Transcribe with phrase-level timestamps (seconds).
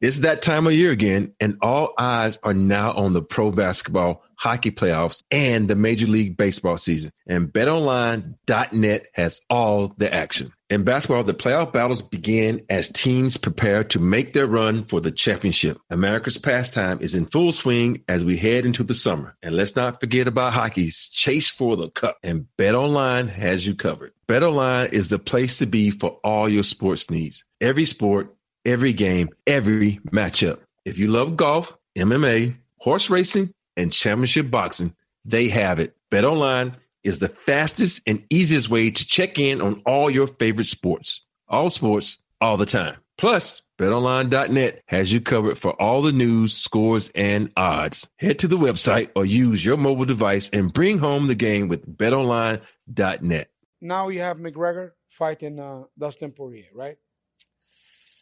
[0.00, 4.22] It's that time of year again, and all eyes are now on the pro basketball,
[4.34, 7.12] hockey playoffs, and the Major League Baseball season.
[7.26, 10.52] And betonline.net has all the action.
[10.70, 15.10] In basketball, the playoff battles begin as teams prepare to make their run for the
[15.10, 15.78] championship.
[15.90, 19.36] America's pastime is in full swing as we head into the summer.
[19.42, 22.16] And let's not forget about hockey's chase for the cup.
[22.22, 24.12] And BetOnline has you covered.
[24.28, 27.44] BetOnline is the place to be for all your sports needs.
[27.60, 30.60] Every sport, every game, every matchup.
[30.84, 34.94] If you love golf, MMA, horse racing, and championship boxing,
[35.24, 35.96] they have it.
[36.10, 41.24] BetOnline is the fastest and easiest way to check in on all your favorite sports.
[41.48, 42.96] All sports, all the time.
[43.18, 48.08] Plus, betonline.net has you covered for all the news, scores, and odds.
[48.18, 51.86] Head to the website or use your mobile device and bring home the game with
[51.98, 53.50] betonline.net.
[53.82, 56.96] Now you have McGregor fighting uh, Dustin Poirier, right?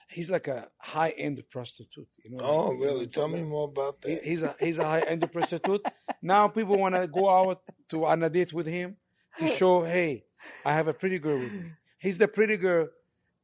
[0.09, 2.09] He's like a high end prostitute.
[2.25, 2.39] You know.
[2.43, 3.07] Oh, really?
[3.07, 4.11] Tell me more about that.
[4.11, 5.87] He, he's a he's a high end prostitute.
[6.23, 8.97] now people want to go out to on a date with him
[9.39, 10.25] to show, hey,
[10.65, 11.71] I have a pretty girl with me.
[11.99, 12.89] He's the pretty girl,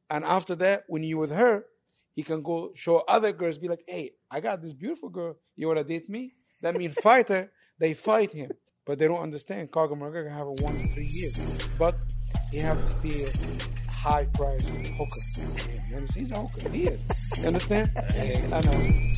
[0.09, 1.65] and after that, when you with her,
[2.11, 5.35] he can go show other girls, be like, hey, I got this beautiful girl.
[5.55, 6.33] You want to date me?
[6.61, 7.51] That means fighter.
[7.77, 8.51] They fight him,
[8.85, 9.69] but they don't understand.
[9.69, 11.97] McGregor have a one to three years, but
[12.51, 13.74] he have to still
[14.05, 15.19] high price hooker.
[15.89, 16.69] Yeah, he's a hooker.
[16.69, 17.39] He is.
[17.39, 17.89] You understand?
[17.97, 19.11] I know.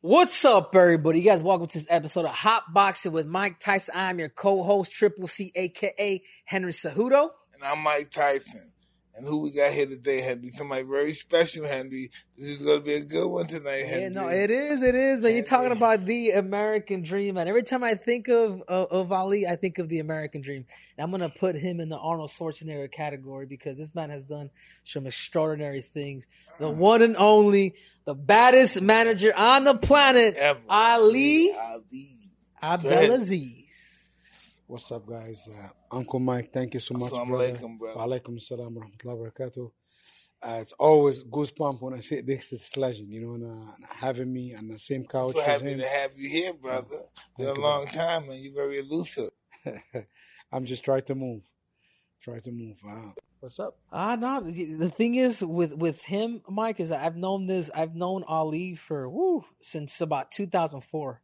[0.00, 1.20] What's up, everybody?
[1.20, 3.94] You guys, welcome to this episode of Hotboxin' with Mike Tyson.
[3.96, 7.28] I'm your co-host, Triple C, aka Henry Cejudo.
[7.54, 8.72] And I'm Mike Tyson.
[9.16, 10.50] And who we got here today, Henry?
[10.50, 12.10] Somebody very special, Henry.
[12.36, 14.02] This is going to be a good one tonight, Henry.
[14.02, 15.34] Yeah, no, it is, it is, man.
[15.34, 19.46] You're talking about the American dream, and every time I think of, of, of Ali,
[19.46, 20.66] I think of the American dream.
[20.98, 24.24] And I'm going to put him in the Arnold Schwarzenegger category because this man has
[24.24, 24.50] done
[24.82, 26.26] some extraordinary things.
[26.58, 26.74] The uh-huh.
[26.74, 27.76] one and only,
[28.06, 30.58] the baddest manager on the planet, Ever.
[30.68, 32.10] Ali, Ali.
[32.60, 33.63] Abdelaziz.
[34.66, 35.46] What's up, guys?
[35.46, 37.12] Uh, Uncle Mike, thank you so much.
[37.12, 37.98] Assalamu alaikum, brother.
[37.98, 39.70] Wa alaikum salam wa rahmatullahi wa barakatuh.
[40.42, 43.86] Uh, it's always goosebump when I sit next to this legend, you know, and, uh,
[43.90, 45.34] having me on the same couch.
[45.34, 45.80] So happy him.
[45.80, 46.96] to have you here, brother.
[47.36, 49.30] Been a long time, and you're very elusive.
[50.52, 51.42] I'm just trying to move.
[52.22, 52.78] Try to move.
[52.82, 53.14] Wow.
[53.40, 53.76] What's up?
[53.92, 54.40] Ah, uh, no.
[54.40, 57.68] The thing is with with him, Mike, is I've known this.
[57.74, 61.20] I've known Ali for woo since about 2004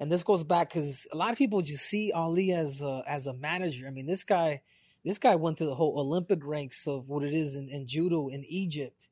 [0.00, 3.26] and this goes back because a lot of people just see Ali as a, as
[3.26, 3.86] a manager.
[3.86, 4.62] I mean, this guy,
[5.04, 8.28] this guy went through the whole Olympic ranks of what it is in, in judo
[8.28, 9.08] in Egypt,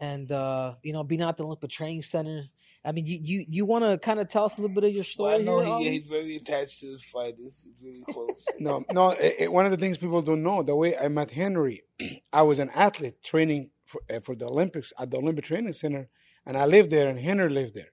[0.00, 2.44] and uh, you know, being at the Olympic Training Center.
[2.82, 4.94] I mean, you you, you want to kind of tell us a little bit of
[4.94, 5.44] your story?
[5.44, 7.34] Well, I know he, he's very attached to this fight.
[7.38, 8.46] It's, really close.
[8.58, 9.10] no, no.
[9.10, 11.82] It, it, one of the things people don't know the way I met Henry,
[12.32, 16.08] I was an athlete training for, uh, for the Olympics at the Olympic Training Center,
[16.46, 17.92] and I lived there, and Henry lived there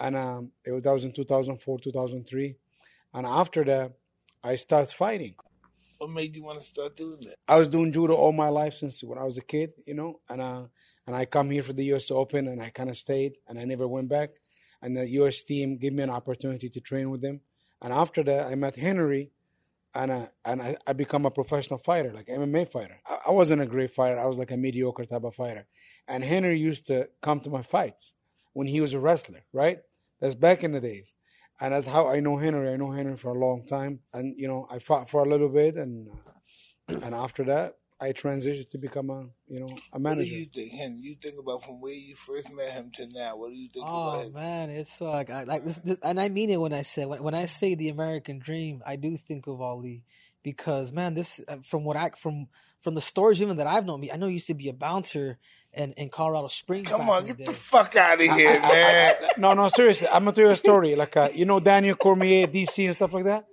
[0.00, 2.56] and um, it was, that was in 2004, 2003.
[3.14, 3.92] And after that,
[4.42, 5.34] I started fighting.
[5.98, 7.34] What made you want to start doing that?
[7.46, 10.20] I was doing judo all my life since when I was a kid, you know,
[10.30, 10.64] and uh,
[11.06, 12.10] and I come here for the U.S.
[12.10, 14.30] Open, and I kind of stayed, and I never went back.
[14.80, 15.42] And the U.S.
[15.42, 17.40] team gave me an opportunity to train with them.
[17.82, 19.30] And after that, I met Henry,
[19.94, 23.00] and I, and I, I become a professional fighter, like MMA fighter.
[23.06, 25.66] I, I wasn't a great fighter; I was like a mediocre type of fighter.
[26.08, 28.14] And Henry used to come to my fights
[28.54, 29.80] when he was a wrestler, right?
[30.20, 31.14] That's back in the days.
[31.60, 32.72] And that's how I know Henry.
[32.72, 34.00] I know Henry for a long time.
[34.14, 35.76] And, you know, I fought for a little bit.
[35.76, 36.08] And
[36.88, 40.20] uh, and after that, I transitioned to become a, you know, a manager.
[40.20, 41.00] What do you think, Henry?
[41.00, 43.36] You think about from where you first met him to now.
[43.36, 44.32] What do you think oh, about him?
[44.32, 47.22] man, it's like, I, like this, this, and I mean it when I say, when,
[47.22, 50.04] when I say the American dream, I do think of Ali
[50.42, 52.48] because, man, this, uh, from what I, from,
[52.80, 54.74] from the stories even that I've known, me I know he used to be a
[54.74, 55.38] bouncer
[55.72, 56.88] in, in Colorado Springs.
[56.88, 59.14] Come on, get the fuck out of here, I, man.
[59.20, 60.08] I, I, no, no, seriously.
[60.08, 60.94] I'm gonna tell you a story.
[60.94, 63.46] Like, uh, you know, Daniel Cormier, DC, and stuff like that.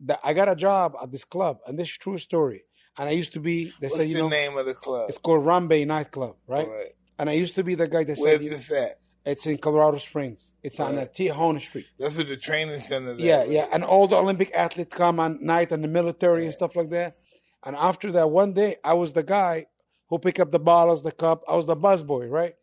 [0.00, 0.20] that?
[0.24, 2.64] I got a job at this club, and this is true story.
[2.98, 3.72] And I used to be.
[3.80, 5.08] They What's say, you the know, name of the club?
[5.08, 6.68] It's called Rambe Nightclub, right?
[6.68, 6.88] right?
[7.18, 9.00] And I used to be the guy that Where's said, this at?
[9.24, 10.54] It's in Colorado Springs.
[10.62, 10.96] It's right.
[10.98, 11.86] on Tijuana Street.
[11.98, 13.14] That's where the training center.
[13.18, 13.50] yeah, right?
[13.50, 16.46] yeah, and all the Olympic athletes come on night and the military yeah.
[16.46, 17.18] and stuff like that.
[17.62, 19.66] And after that, one day I was the guy
[20.10, 21.44] who pick up the bottles, the cup.
[21.48, 22.54] I was the busboy, right?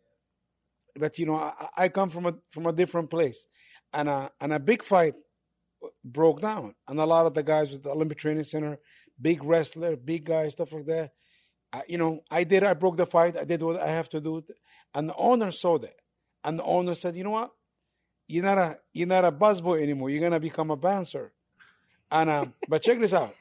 [0.94, 3.46] But you know, I, I, come from a from a different place,
[3.92, 5.14] and a and a big fight
[6.04, 8.78] broke down, and a lot of the guys with the Olympic Training Center,
[9.20, 11.12] big wrestler, big guys, stuff like that.
[11.72, 12.64] I, you know, I did.
[12.64, 13.36] I broke the fight.
[13.36, 14.42] I did what I have to do,
[14.94, 15.96] and the owner saw that,
[16.44, 17.52] and the owner said, "You know what?
[18.26, 20.10] You're not a you're not a busboy anymore.
[20.10, 21.32] You're gonna become a bouncer."
[22.10, 23.34] And uh, but check this out.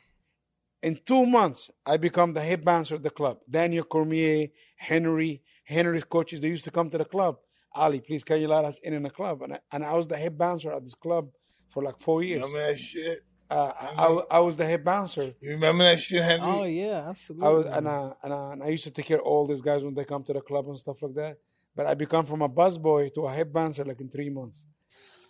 [0.84, 3.40] In two months, I become the head bouncer of the club.
[3.50, 4.48] Daniel Cormier,
[4.78, 7.38] Henry, Henry's coaches, they used to come to the club.
[7.74, 9.42] Ali, please can you let us in in the club?
[9.42, 11.30] And I, and I was the head bouncer at this club
[11.70, 12.42] for like four years.
[12.42, 13.24] Remember that shit?
[13.50, 15.34] Uh, I, I, I was the head bouncer.
[15.40, 16.46] You remember that shit, Henry?
[16.46, 17.48] Oh yeah, absolutely.
[17.48, 19.62] I was and I, and I, and I used to take care of all these
[19.62, 21.38] guys when they come to the club and stuff like that.
[21.76, 24.66] But I become from a busboy to a head bouncer like in three months.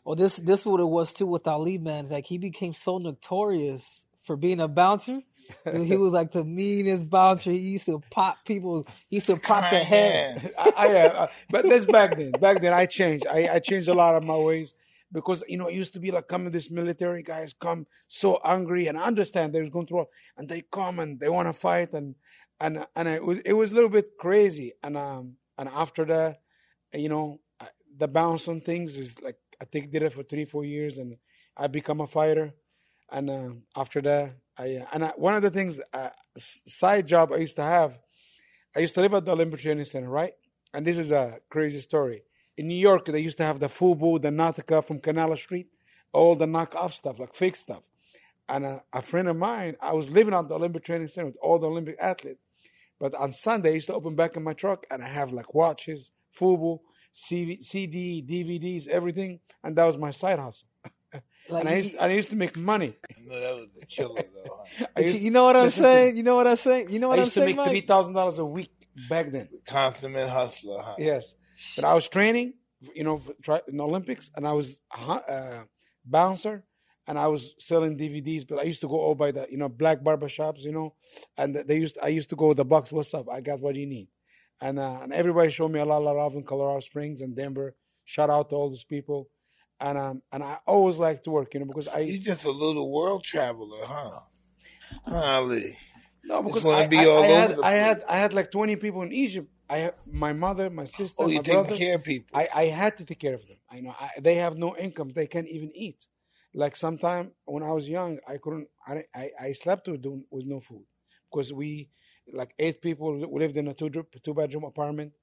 [0.04, 2.10] Well, this this what it was too with Ali, man.
[2.10, 5.22] Like he became so notorious for being a bouncer.
[5.74, 7.52] He was like the meanest bouncer.
[7.52, 8.86] He used to pop people.
[9.10, 10.54] He used to pop the head.
[10.58, 12.32] I, I, uh, but that's back then.
[12.32, 13.28] Back then, I changed.
[13.28, 14.74] I, I changed a lot of my ways
[15.12, 18.88] because you know it used to be like coming this military guys come so angry
[18.88, 20.06] and I understand they was going through
[20.38, 22.16] and they come and they want to fight and
[22.60, 26.42] and and it was it was a little bit crazy and um and after that
[26.94, 27.40] you know
[27.98, 31.18] the bounce on things is like I think did it for three four years and
[31.56, 32.54] I become a fighter
[33.12, 37.38] and uh, after that I and I, one of the things uh, side job I
[37.38, 38.00] used to have
[38.76, 40.34] I used to live at the Olympic Training Center right
[40.74, 42.24] and this is a crazy story
[42.58, 45.68] in New York, they used to have the Fubu, the Nautica from Canal Street,
[46.12, 47.84] all the knockoff stuff, like fake stuff.
[48.50, 51.38] And a, a, friend of mine, I was living at the Olympic Training Center with
[51.42, 52.42] all the Olympic athletes.
[53.00, 55.54] But on Sunday, I used to open back in my truck and I have like
[55.54, 56.80] watches, Fubu,
[57.14, 59.40] CV, CD, DVDs, everything.
[59.64, 60.68] And that was my side hustle.
[61.50, 62.98] Like, and, I used, and I used to make money.
[63.26, 64.66] No, that was the killer, though.
[65.02, 66.18] Used, you know what I'm saying?
[66.18, 66.90] You know what I'm saying?
[66.90, 67.60] You know what I I'm saying?
[67.60, 68.72] I used to make $3,000 a week
[69.10, 69.50] back then.
[69.66, 70.96] Consummate hustler, huh?
[70.98, 71.36] Yes.
[71.76, 72.54] But I was training,
[72.94, 73.22] you know,
[73.68, 75.64] in the Olympics, and I was a uh,
[76.06, 76.64] bouncer,
[77.08, 78.48] and I was selling DVDs.
[78.48, 80.94] But I used to go all by the, you know, black barber shops, you know,
[81.38, 81.98] and they used.
[82.02, 82.92] I used to go with the box.
[82.92, 83.30] What's up?
[83.30, 84.10] I got what you need,
[84.62, 87.76] and uh, and everybody showed me a lot of love in Colorado Springs and Denver.
[88.06, 89.30] Shout out to all these people,
[89.80, 92.00] and um and I always like to work, you know, because I.
[92.00, 94.20] You're just a little world traveler, huh?
[95.06, 95.78] Holly.
[96.24, 99.14] No, because I, be I, I had, I had I had like 20 people in
[99.14, 101.78] Egypt I have my mother, my sister, oh, you my brothers.
[101.78, 102.38] care of people.
[102.38, 103.58] I, I had to take care of them.
[103.70, 106.06] I know I, they have no income; they can't even eat.
[106.54, 108.70] Like sometime when I was young, I couldn't.
[108.88, 110.86] I I, I slept with with no food
[111.30, 111.90] because we
[112.32, 115.14] like eight people we lived in a two two bedroom apartment.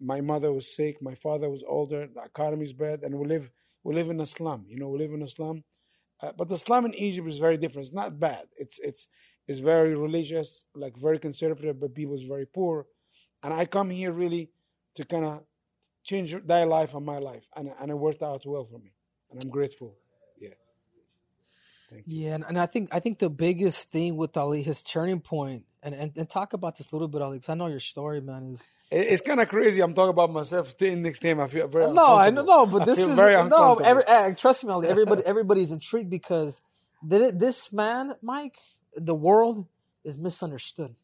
[0.00, 1.00] My mother was sick.
[1.00, 2.08] My father was older.
[2.12, 3.50] The economy's bad, and we live
[3.84, 4.64] we live in a slum.
[4.68, 5.64] You know, we live in a slum.
[6.20, 7.86] Uh, but the slum in Egypt is very different.
[7.86, 8.44] It's not bad.
[8.56, 9.08] It's it's
[9.48, 12.86] it's very religious, like very conservative, but people is very poor
[13.42, 14.50] and I come here really
[14.94, 15.42] to kind of
[16.04, 18.92] change their life and my life, and and it worked out well for me,
[19.30, 19.96] and I'm grateful.
[20.38, 20.50] Yeah.
[21.90, 22.24] Thank you.
[22.24, 25.64] Yeah, and, and I think I think the biggest thing with Ali, his turning point,
[25.82, 28.20] and and, and talk about this a little bit, Ali, because I know your story,
[28.20, 28.60] man, is
[28.94, 29.80] it's kind of crazy.
[29.80, 30.76] I'm talking about myself.
[30.76, 33.76] The next time, I feel very no, I know, but this is very no.
[33.76, 36.60] Every, uh, trust me, Ali, everybody, everybody's intrigued because
[37.02, 38.58] this man, Mike,
[38.94, 39.66] the world
[40.04, 40.94] is misunderstood.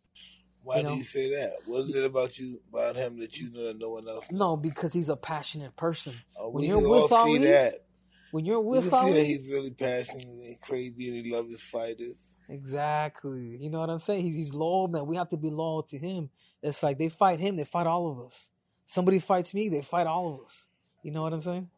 [0.62, 0.88] Why you know?
[0.90, 1.54] do you say that?
[1.64, 4.30] What is it about you about him that you know that no one else?
[4.30, 4.38] Knows?
[4.38, 6.12] No, because he's a passionate person.
[6.38, 7.84] Oh, when you're with Ali, that.
[8.30, 12.36] When you're with we Ali, he's really passionate and crazy, and he loves his fighters.
[12.48, 13.58] Exactly.
[13.60, 14.24] You know what I'm saying?
[14.24, 15.06] He's he's loyal, man.
[15.06, 16.30] We have to be loyal to him.
[16.62, 18.50] It's like they fight him, they fight all of us.
[18.86, 20.66] Somebody fights me, they fight all of us.
[21.02, 21.68] You know what I'm saying?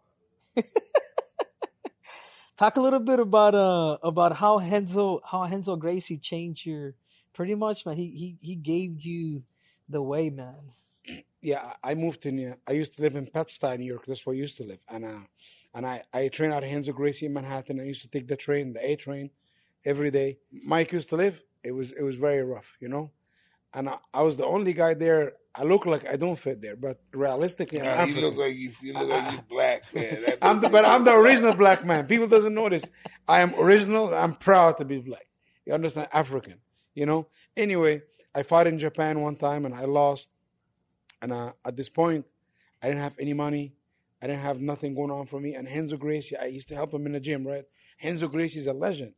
[2.56, 6.94] Talk a little bit about uh about how Renzo how Renzo Gracie changed your
[7.32, 7.96] pretty much, man.
[7.96, 9.42] He he he gave you
[9.88, 10.72] the way, man.
[11.42, 12.56] Yeah, I moved to in.
[12.68, 14.04] I used to live in Bed-Stuy, New York.
[14.06, 15.20] That's where I used to live, and uh,
[15.74, 17.80] and I I trained out of Renzo Gracie in Manhattan.
[17.80, 19.30] I used to take the train, the A train,
[19.84, 20.38] every day.
[20.52, 21.42] Mike used to live.
[21.62, 23.10] It was it was very rough, you know,
[23.74, 25.34] and I, I was the only guy there.
[25.52, 28.92] I look like I don't fit there, but realistically, nah, you look like you, you
[28.92, 30.24] look like you black man.
[30.42, 32.06] I'm the, but I'm the original black man.
[32.06, 32.84] People doesn't notice.
[33.26, 34.14] I am original.
[34.14, 35.28] I'm proud to be black.
[35.66, 36.08] You understand?
[36.12, 36.60] African
[36.94, 37.26] you know.
[37.56, 38.02] Anyway,
[38.34, 40.28] I fought in Japan one time and I lost.
[41.22, 42.26] And uh, at this point,
[42.82, 43.74] I didn't have any money.
[44.22, 45.54] I didn't have nothing going on for me.
[45.54, 47.64] And Renzo Gracie, I used to help him in the gym, right?
[48.02, 49.14] Renzo Gracie is a legend,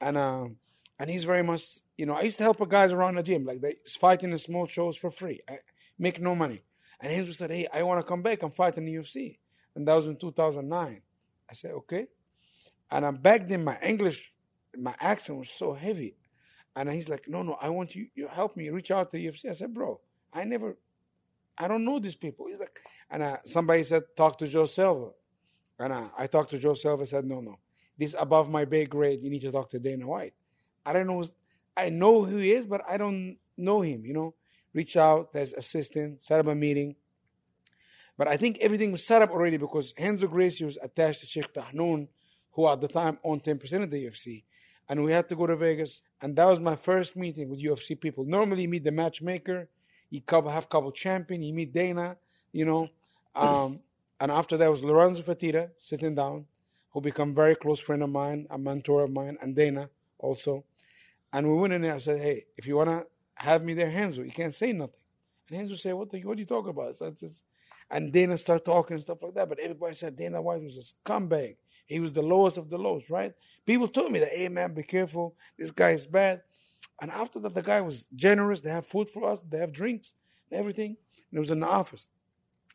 [0.00, 0.56] and um,
[0.98, 1.62] and he's very much,
[1.96, 4.66] you know, I used to help guys around the gym, like they fighting in small
[4.66, 5.58] shows for free, I
[5.98, 6.62] make no money.
[7.00, 9.38] And Renzo said, "Hey, I want to come back and fight in the UFC,"
[9.74, 11.02] and that was in 2009.
[11.48, 12.06] I said, "Okay,"
[12.90, 14.32] and I'm back then my English,
[14.76, 16.16] my accent was so heavy.
[16.76, 19.48] And he's like, no, no, I want you, you help me reach out to UFC.
[19.48, 20.00] I said, bro,
[20.32, 20.76] I never,
[21.56, 22.46] I don't know these people.
[22.48, 22.80] He's like,
[23.10, 25.10] and uh, somebody said, talk to Joe Silva.
[25.78, 27.58] And uh, I talked to Joe Silva, said, no, no,
[27.98, 29.22] this above my pay grade.
[29.22, 30.34] You need to talk to Dana White.
[30.86, 31.24] I don't know,
[31.76, 34.34] I know who he is, but I don't know him, you know.
[34.72, 36.96] Reach out as assistant, set up a meeting.
[38.16, 41.52] But I think everything was set up already because Renzo Gracie was attached to Sheikh
[41.52, 42.08] Tahnoun,
[42.52, 44.44] who at the time owned 10% of the UFC.
[44.88, 47.98] and we had to go to Vegas, and that was my first meeting with UFC
[47.98, 48.24] people.
[48.24, 49.68] Normally, you meet the matchmaker,
[50.14, 52.16] you couple have couple champion, He meet Dana,
[52.52, 52.88] you know,
[53.34, 53.80] um,
[54.20, 56.46] and after that was Lorenzo Fertitta sitting down,
[56.92, 60.64] who become very close friend of mine, a mentor of mine, and Dana also.
[61.32, 61.94] And we went in there.
[61.94, 65.00] I said, "Hey, if you wanna have me there, Renzo, you can't say nothing."
[65.50, 67.42] And Renzo said, "What the, what are you talking about?" So just,
[67.90, 69.48] and Dana started talking and stuff like that.
[69.48, 71.56] But everybody said Dana White was a scumbag.
[71.86, 73.34] He was the lowest of the lows, right?
[73.66, 75.34] People told me that, "Hey man, be careful.
[75.58, 76.42] This guy is bad."
[77.00, 78.60] And after that, the guy was generous.
[78.60, 79.40] They have food for us.
[79.48, 80.12] They have drinks
[80.50, 80.96] and everything.
[81.30, 82.08] And it was in the office.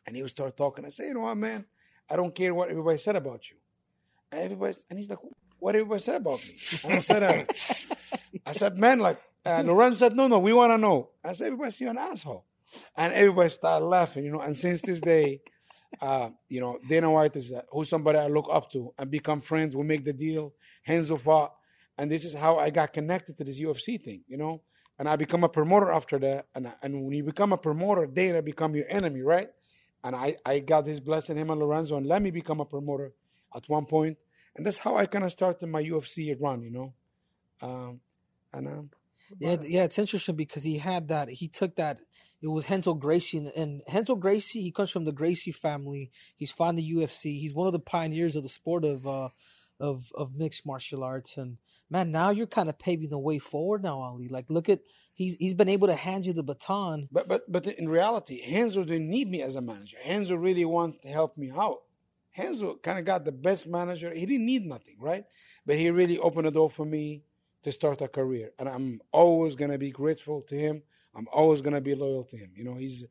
[0.06, 0.84] And he would start talking.
[0.84, 1.64] I say, you know what, man?
[2.08, 3.56] I don't care what everybody said about you.
[4.32, 5.18] And everybody, and he's like,
[5.58, 6.56] what everybody said about me?
[6.84, 7.44] And I said, uh,
[8.46, 11.10] I said, man, like, uh, Lorenzo said, no, no, we want to know.
[11.24, 12.44] I said, everybody see you an asshole.
[12.96, 14.40] And everybody started laughing, you know.
[14.40, 15.40] And since this day,
[16.00, 19.40] uh, you know, Dana White is uh, who's somebody I look up to and become
[19.40, 19.76] friends.
[19.76, 20.54] We make the deal.
[20.88, 21.54] Renzo fought.
[22.00, 24.62] And this is how I got connected to this UFC thing, you know.
[24.98, 26.46] And I become a promoter after that.
[26.54, 29.50] And, and when you become a promoter, Dana become your enemy, right?
[30.02, 33.12] And I, I got this blessing, him and Lorenzo, and let me become a promoter
[33.54, 34.16] at one point.
[34.56, 36.94] And that's how I kind of started my UFC run, you know.
[37.60, 38.00] Um,
[38.54, 38.90] and um,
[39.38, 41.28] Yeah, yeah, it's interesting because he had that.
[41.28, 41.98] He took that.
[42.40, 44.62] It was Renzo Gracie, and, and Renzo Gracie.
[44.62, 46.12] He comes from the Gracie family.
[46.34, 47.38] He's fought in the UFC.
[47.38, 49.28] He's one of the pioneers of the sport of uh,
[49.80, 51.36] of of mixed martial arts.
[51.36, 51.56] And
[51.88, 54.28] man, now you're kind of paving the way forward now, Ali.
[54.28, 54.80] Like, look at
[55.14, 57.08] he's he's been able to hand you the baton.
[57.10, 59.96] But but but in reality, Renzo didn't need me as a manager.
[60.06, 61.82] Renzo really wanted to help me out.
[62.38, 64.12] Renzo kind of got the best manager.
[64.14, 65.24] He didn't need nothing, right?
[65.66, 67.24] But he really opened the door for me
[67.62, 70.82] to start a career, and I'm always gonna be grateful to him.
[71.14, 72.52] I'm always gonna be loyal to him.
[72.54, 73.04] You know, he's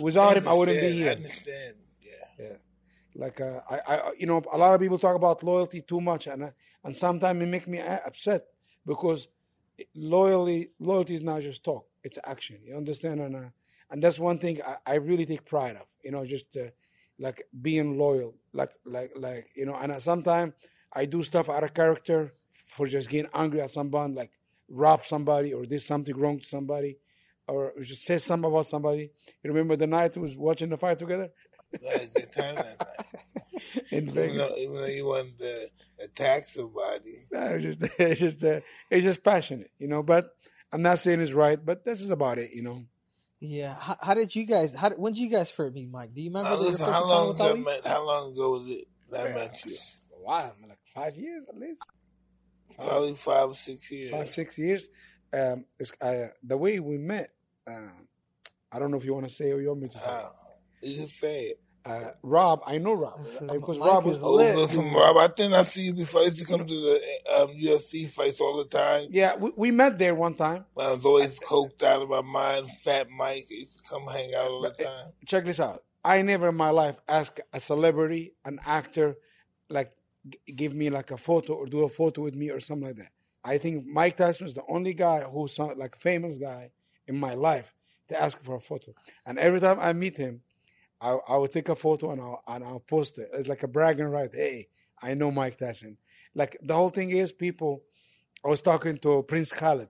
[0.00, 1.10] without him, I wouldn't be here.
[1.10, 1.76] I understand.
[2.00, 2.44] Yeah.
[2.44, 2.56] Yeah.
[3.16, 6.26] Like uh, I, I, you know, a lot of people talk about loyalty too much,
[6.26, 6.50] and uh,
[6.82, 8.42] and sometimes it make me upset
[8.84, 9.28] because
[9.94, 12.58] loyalty, loyalty is not just talk; it's action.
[12.64, 13.20] You understand?
[13.20, 13.48] And uh,
[13.90, 15.86] and that's one thing I, I really take pride of.
[16.02, 16.70] You know, just uh,
[17.20, 19.76] like being loyal, like like like you know.
[19.76, 20.54] And uh, sometimes
[20.92, 22.34] I do stuff out of character
[22.66, 24.32] for just getting angry at someone, like
[24.68, 26.98] rob somebody or did something wrong to somebody,
[27.46, 29.12] or just say something about somebody.
[29.44, 31.30] You remember the night we was watching the fight together
[33.90, 34.48] in Even Vegas.
[34.48, 35.68] though, even though you wanted to
[36.00, 37.26] attack somebody.
[37.32, 40.02] No, it's just it's just uh, it's just passionate, you know.
[40.02, 40.30] But
[40.72, 42.84] I'm not saying it's right, but this is about it, you know.
[43.40, 43.74] Yeah.
[43.78, 44.72] How, how did you guys?
[44.74, 46.14] How when did you guys first meet, Mike?
[46.14, 48.50] Do you remember Now, the listen, first how long, with ago met, how long ago
[48.52, 49.72] was it that I Yeah, met you?
[49.72, 51.82] it's a while, like five years at least,
[52.78, 54.10] Probably five or six years.
[54.10, 54.88] five six years.
[55.32, 57.30] Um, it's, uh, the way we met.
[57.68, 57.90] Uh,
[58.72, 60.06] I don't know if you want to say or you want me to say.
[60.06, 60.32] Wow.
[60.82, 61.60] You just say it.
[61.84, 63.20] Uh, Rob, I know Rob
[63.52, 64.56] because Mike Rob is was lit.
[64.56, 66.22] listen, Rob, I think I see you before.
[66.22, 67.00] I used to come to the
[67.42, 69.08] um, UFC fights all the time.
[69.10, 70.64] Yeah, we, we met there one time.
[70.78, 72.70] I was always coked out of my mind.
[72.70, 75.12] Fat Mike I used to come hang out all the But, uh, time.
[75.26, 75.84] Check this out.
[76.02, 79.16] I never in my life asked a celebrity, an actor,
[79.68, 79.92] like
[80.56, 83.10] give me like a photo or do a photo with me or something like that.
[83.44, 86.70] I think Mike Tyson was the only guy who saw like famous guy
[87.06, 87.74] in my life
[88.08, 88.92] to ask for a photo.
[89.26, 90.40] And every time I meet him,
[91.00, 93.28] I, I would take a photo and I'll and I'll post it.
[93.32, 94.30] It's like a bragging right.
[94.32, 94.68] Hey,
[95.02, 95.98] I know Mike Tyson.
[96.34, 97.82] Like the whole thing is people.
[98.44, 99.88] I was talking to Prince Khalid,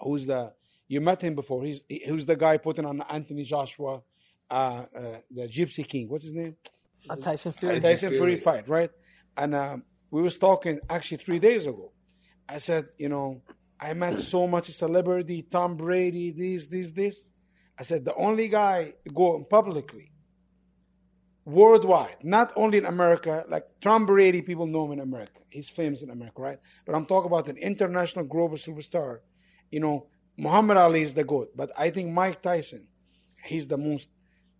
[0.00, 0.52] who's the
[0.88, 1.64] you met him before.
[1.64, 4.02] He's he, who's the guy putting on Anthony Joshua,
[4.50, 6.08] uh, uh, the Gypsy King.
[6.08, 6.56] What's his name?
[7.08, 7.80] Uh, Tyson Fury.
[7.80, 8.36] Tyson Fury.
[8.36, 8.90] Fury fight, right?
[9.36, 11.92] And um, we was talking actually three days ago.
[12.48, 13.42] I said, you know,
[13.80, 17.24] I met so much celebrity, Tom Brady, this, this, this.
[17.78, 20.10] I said the only guy going publicly,
[21.48, 23.44] worldwide, not only in America.
[23.48, 25.40] Like Tom Brady, people know him in America.
[25.50, 26.58] He's famous in America, right?
[26.84, 29.20] But I'm talking about an international global superstar.
[29.70, 32.86] You know, Muhammad Ali is the goat, but I think Mike Tyson,
[33.44, 34.10] he's the most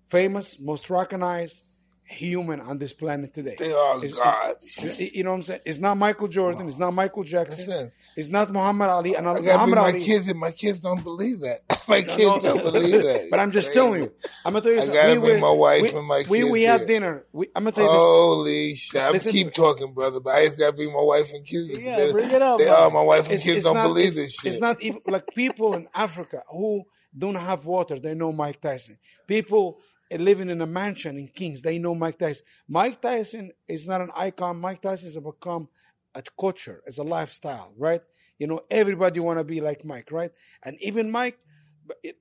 [0.08, 1.62] famous, most recognized
[2.10, 3.54] human on this planet today.
[3.58, 4.78] They are It's- gods.
[4.78, 5.60] it's- you know what I'm saying?
[5.66, 6.66] It's not Michael Jordan.
[6.66, 7.66] It's not Michael Jackson.
[7.66, 7.92] Listen.
[8.16, 9.14] It's not Muhammad Ali.
[9.14, 10.02] And I Muhammad my Ali.
[10.04, 11.60] kids, and my kids don't believe that.
[11.88, 13.28] my kids No, don't believe that.
[13.30, 14.12] but I'm just telling you.
[14.44, 15.00] I'm gonna tell you I something.
[15.02, 17.24] gotta we bring my wife we, and my we, kids we had dinner.
[17.32, 17.98] We, I'm gonna tell you this.
[18.00, 19.02] Holy shit!
[19.02, 21.78] I'm Listen- keep talking, brother, but I just gotta bring my wife and kids.
[21.78, 23.86] Yeah, They- bring it up, They are my wife and It's, kids it's don't not,
[23.88, 24.46] believe this shit.
[24.52, 26.84] It's not even like people in Africa who
[27.16, 27.98] don't have water.
[28.00, 28.98] They know Mike Tyson.
[29.26, 29.78] People
[30.10, 31.62] living in a mansion in Kings.
[31.62, 32.44] They know Mike Tyson.
[32.68, 34.58] Mike Tyson is not an icon.
[34.60, 35.68] Mike Tyson has become
[36.14, 36.82] a culture.
[36.86, 38.00] It's a lifestyle, right?
[38.38, 40.30] You know, everybody want to be like Mike, right?
[40.62, 41.38] And even Mike,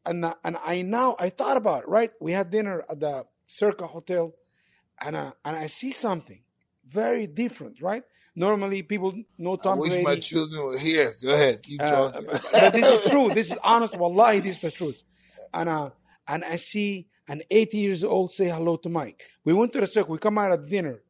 [0.06, 2.12] and and I now I thought about it, right?
[2.20, 4.34] We had dinner at the Circa Hotel,
[5.02, 6.42] and uh, and I see something
[6.86, 8.04] very different, right?
[8.36, 10.04] Normally, people know I Tom wish Brady.
[10.04, 11.14] my children were here.
[11.22, 12.28] Go ahead, keep Uh, talking.
[12.52, 13.30] but this is true.
[13.34, 13.96] This is honest.
[13.98, 15.04] Wallahi, this is the truth.
[15.54, 15.90] And uh,
[16.28, 19.24] and I see an 80 years old say hello to Mike.
[19.44, 20.14] We went to the circle.
[20.14, 21.02] We come out at dinner.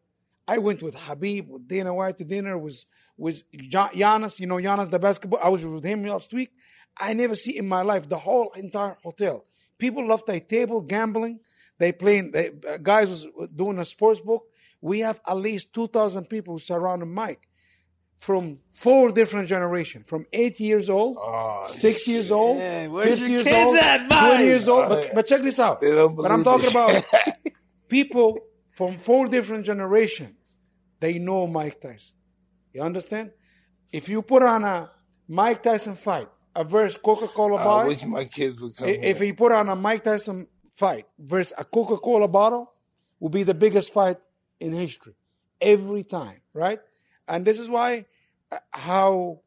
[0.47, 2.57] I went with Khabib, with Dana White to dinner.
[2.57, 2.85] Was
[3.51, 4.39] Ja- Giannis?
[4.39, 5.39] You know Giannis, the basketball.
[5.43, 6.51] I was with him last week.
[6.99, 9.45] I never see in my life the whole entire hotel.
[9.77, 11.39] People left their table gambling.
[11.77, 12.31] They playing.
[12.31, 14.43] They, uh, guys was doing a sports book.
[14.81, 17.47] We have at least 2,000 people who Mike
[18.19, 23.31] from four different generations, from eight years old, Oh, six years old, Yeah, where's 50
[23.31, 24.89] years old, at, 20 years old.
[24.89, 25.79] But, but check this out.
[25.81, 27.03] But I'm talking about
[27.87, 30.35] people from four different generations.
[30.99, 32.15] They know Mike Tyson.
[32.73, 33.31] You understand?
[33.91, 34.91] If you put on a
[35.27, 38.87] Mike Tyson fight, a versus Coca-Cola I bottle, wish my kids would come.
[38.89, 39.27] if here.
[39.27, 42.73] you put on a Mike Tyson fight versus a Coca-Cola bottle,
[43.19, 44.17] will be the biggest fight
[44.59, 45.13] in history
[45.61, 46.79] every time, right?
[47.27, 48.05] And this is why
[48.51, 49.39] uh, how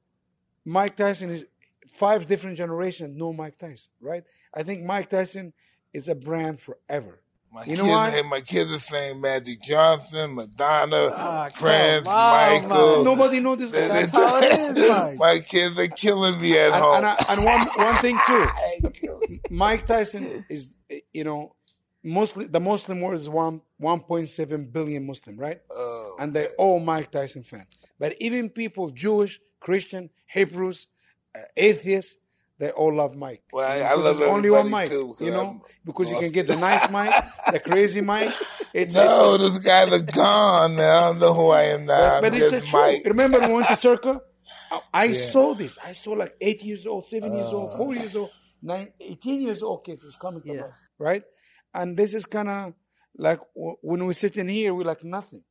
[0.64, 1.46] Mike Tyson is
[1.88, 4.24] five different generations know Mike Tyson, right?
[4.54, 5.52] I think Mike Tyson
[5.92, 7.20] is a brand forever.
[7.52, 8.22] My You know kids, why?
[8.22, 12.96] my kids are saying Magic Johnson, Madonna, Ah, Prince, on, Michael.
[12.98, 13.04] Mike.
[13.04, 13.88] Nobody knows this guy.
[13.88, 14.44] That's how it
[14.76, 15.18] is, Mike.
[15.18, 16.94] My kids are killing me at and, home.
[16.98, 19.40] and, I- and one one thing too, Hey, kill me.
[19.50, 20.70] Mike Tyson is
[21.12, 21.56] you know
[22.02, 25.60] mostly the Muslim world is one one point seven billion Muslim, right?
[25.70, 27.68] Oh, and they're all Mike Tyson fans.
[27.98, 30.86] But even people, Jewish, Christian, Hebrews,
[31.34, 32.16] uh, atheists,
[32.58, 33.42] they all love Mike.
[33.52, 36.46] Well, I- I love only one Mike, too, you know, I'm because you can get
[36.46, 37.14] the nice Mike,
[37.52, 38.32] the crazy Mike.
[38.72, 40.98] It's, no, it's, this guys are gone now.
[40.98, 42.20] I don't know who I am now.
[42.20, 42.72] but, but it's truth.
[42.72, 43.02] Mike.
[43.04, 44.20] Remember, we went to Circa.
[44.72, 45.78] I, I saw this.
[45.84, 47.56] I saw like eight years old, seven years Uh.
[47.56, 48.30] old, four years old,
[48.62, 50.60] nine, 18 years old kids was coming to Yeah.
[50.62, 51.24] life, right?
[51.72, 52.74] And this is kind of
[53.16, 55.42] like when we're sitting here, we're like nothing.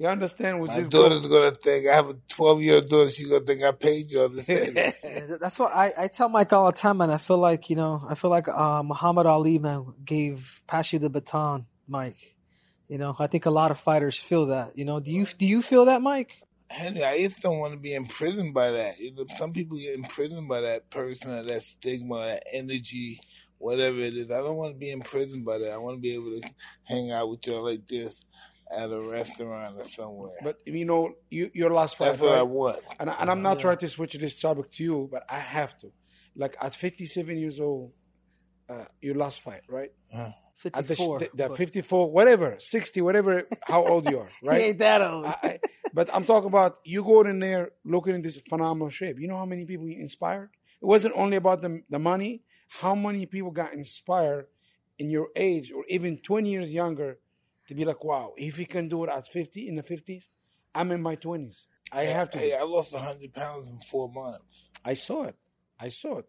[0.00, 0.60] You understand?
[0.60, 3.10] Was My this daughter's gonna think I have a twelve year old daughter.
[3.10, 4.94] She's gonna think I paid you to say that.
[5.04, 7.10] Yeah, th- that's what I, I tell Mike all the time, man.
[7.10, 10.98] I feel like you know, I feel like uh, Muhammad Ali, man, gave pass you
[10.98, 12.36] the baton, Mike.
[12.88, 14.78] You know, I think a lot of fighters feel that.
[14.78, 16.42] You know, do you do you feel that, Mike?
[16.70, 18.98] Henry, I just don't want to be imprisoned by that.
[18.98, 23.20] You know, some people get imprisoned by that person, or that stigma, that energy,
[23.60, 24.30] whatever it is.
[24.30, 25.70] I don't want to be imprisoned by that.
[25.70, 26.50] I want to be able to
[26.84, 28.24] hang out with y'all like this
[28.76, 30.32] at a restaurant or somewhere.
[30.42, 32.80] But you know, you, your last fight, That's what I want.
[32.98, 35.76] and, I- and I'm not trying to switch this topic to you, but I have
[35.78, 35.92] to.
[36.36, 37.92] Like at 57 years old,
[38.68, 39.90] uh, your last fight, right?
[40.56, 40.94] Fifty At the,
[41.34, 44.60] the, the 54, whatever, 60, whatever, how old you are, right?
[44.62, 45.24] ain't that old.
[45.24, 45.60] I, I,
[45.92, 49.16] but I'm talking about you going in there looking in this phenomenal shape.
[49.18, 50.50] You know how many people you inspired?
[50.80, 52.42] It wasn't only about the, the money.
[52.70, 54.46] How many people got inspired
[54.98, 57.18] in your age or even 20 years younger
[57.66, 60.28] to be like, wow, if he can do it at 50 in the 50s,
[60.74, 61.66] I'm in my 20s.
[61.92, 62.38] I have to.
[62.38, 64.68] Hey, I lost hundred pounds in four months.
[64.84, 65.36] I saw it.
[65.78, 66.28] I saw it.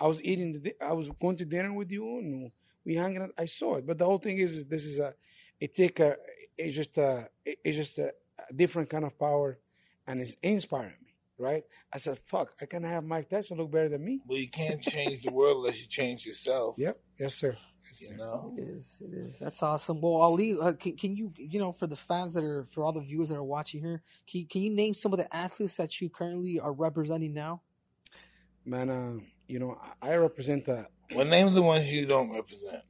[0.00, 0.62] I was eating.
[0.62, 2.50] The, I was going to dinner with you, and
[2.84, 3.30] we hanging out.
[3.36, 3.86] I saw it.
[3.86, 5.12] But the whole thing is, this is a.
[5.60, 6.16] It take a.
[6.56, 7.28] It's just a.
[7.44, 8.12] It's just a,
[8.48, 9.58] a different kind of power,
[10.06, 11.01] and it's inspiring.
[11.42, 11.64] Right?
[11.92, 12.52] I said, "Fuck!
[12.62, 15.56] I can have Mike Tyson look better than me." Well, you can't change the world
[15.58, 16.76] unless you change yourself.
[16.78, 16.96] Yep.
[17.18, 17.56] Yes, sir.
[17.84, 18.16] Yes, You sir.
[18.16, 18.54] know.
[18.56, 19.02] It is.
[19.04, 19.38] It is.
[19.38, 20.00] That's awesome.
[20.00, 22.92] Well, Ali, uh, can, can you, you know, for the fans that are, for all
[22.92, 25.76] the viewers that are watching here, can you, can you name some of the athletes
[25.76, 27.60] that you currently are representing now?
[28.64, 29.14] Man, uh,
[29.48, 30.86] you know, I I represent a.
[31.14, 32.82] Well, name the ones you don't represent.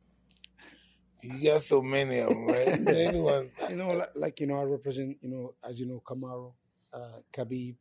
[1.22, 2.80] You got so many of them, right?
[2.80, 3.50] name the ones.
[3.70, 5.16] You know, like, like you know, I represent.
[5.22, 6.52] You know, as you know, Kamaru,
[6.92, 7.76] uh, Khabib,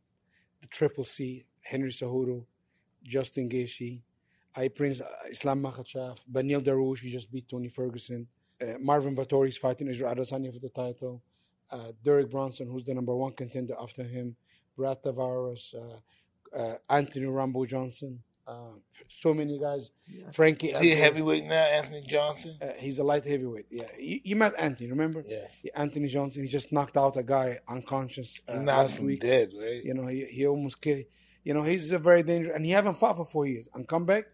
[0.62, 2.46] the Triple C, Henry Cejudo,
[3.04, 4.02] Justin Gaethje,
[4.56, 8.28] I Prince uh, Islam Makhachev, Beneil Dariush, who just beat Tony Ferguson,
[8.62, 11.22] uh, Marvin Vettori is fighting Israel Adesanya for the title,
[11.72, 14.36] uh, Derek Brunson, who's the number one contender after him,
[14.78, 18.22] Brad Tavares, uh, uh, Anthony Rambo Johnson,
[18.52, 18.72] uh,
[19.08, 19.92] so many guys.
[20.34, 22.58] Frankie, Is he a heavyweight now, Anthony Johnson?
[22.62, 23.68] uh, he's a light heavyweight.
[23.70, 25.24] Yeah, you, you met Anthony, remember?
[25.28, 25.52] Yes.
[25.64, 26.44] Yeah, Anthony Johnson.
[26.44, 29.22] He just knocked out a guy unconscious uh, last him week.
[29.22, 29.84] dead, right?
[29.84, 31.06] You know, he, he almost killed.
[31.44, 33.68] You know, he's a very dangerous, and he haven't fought for four years.
[33.74, 34.26] And come back,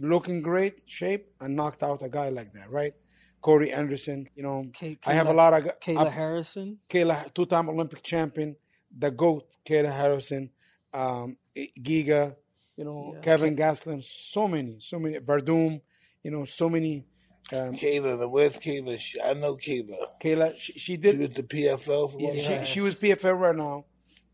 [0.00, 2.94] looking great shape, and knocked out a guy like that, right?
[3.40, 4.28] Corey Anderson.
[4.34, 6.78] You know, Kay- I have a lot of gu- Kayla up- Harrison.
[6.88, 8.56] Kayla, two-time Olympic champion,
[8.96, 10.50] the goat, Kayla Harrison,
[10.94, 12.34] um, Giga,
[12.78, 13.20] you know, Yeah.
[13.22, 15.80] Kelvin Gastelum, so many, so many, Werdum,
[16.22, 17.04] you know, so many.
[17.52, 18.98] Um, Kayla, the where's Kayla?
[18.98, 19.96] She- I know Kayla.
[20.22, 23.36] Kayla, she, she She did was the PFL for Yeah, one she, she was PFL
[23.38, 23.84] right now.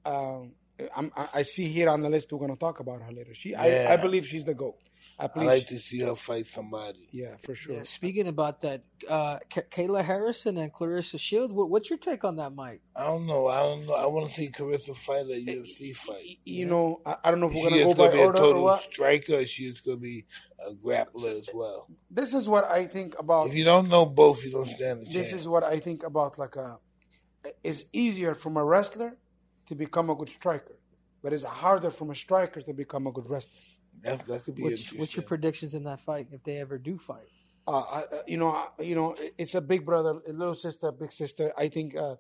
[0.05, 0.53] Um,
[0.95, 3.33] I'm, I I see here on the list we're going to talk about her later.
[3.35, 4.77] She, I, I believe she's the goat.
[5.19, 7.09] At I least, like to see her fight somebody.
[7.13, 7.77] yeah, for sure.
[7.77, 11.53] Yeah, speaking about that, uh, Ka- Kayla Harrison and Claressa Shields.
[11.53, 12.81] What, what's your take on that, Mike?
[12.97, 13.47] I don't know.
[13.47, 13.95] I don't know.
[13.95, 16.17] I want to see Clarissa fight a UFC fight.
[16.27, 18.17] Y- You know, I, I don't know if Is we're gonna just go gonna by
[18.17, 18.81] be a order or total what.
[18.83, 20.27] striker, or she is gonna be
[20.67, 21.87] a grappler as well.
[22.11, 23.47] This is what I think about.
[23.47, 25.15] If you don't know both, you don't stand a chance.
[25.15, 26.79] this is what I think about like a
[27.63, 29.17] it's easier from a wrestler
[29.69, 30.77] to become a good striker,
[31.23, 33.53] but it's harder from a striker to become a good wrestler.
[34.05, 36.99] That, that could be What's, what's your predictions in that fight if they ever do
[36.99, 37.29] fight?
[37.67, 40.93] Uh, I, uh, you know, I- you know, it's a big brother, a little sister,
[40.93, 41.53] big sister.
[41.57, 42.17] I think uh,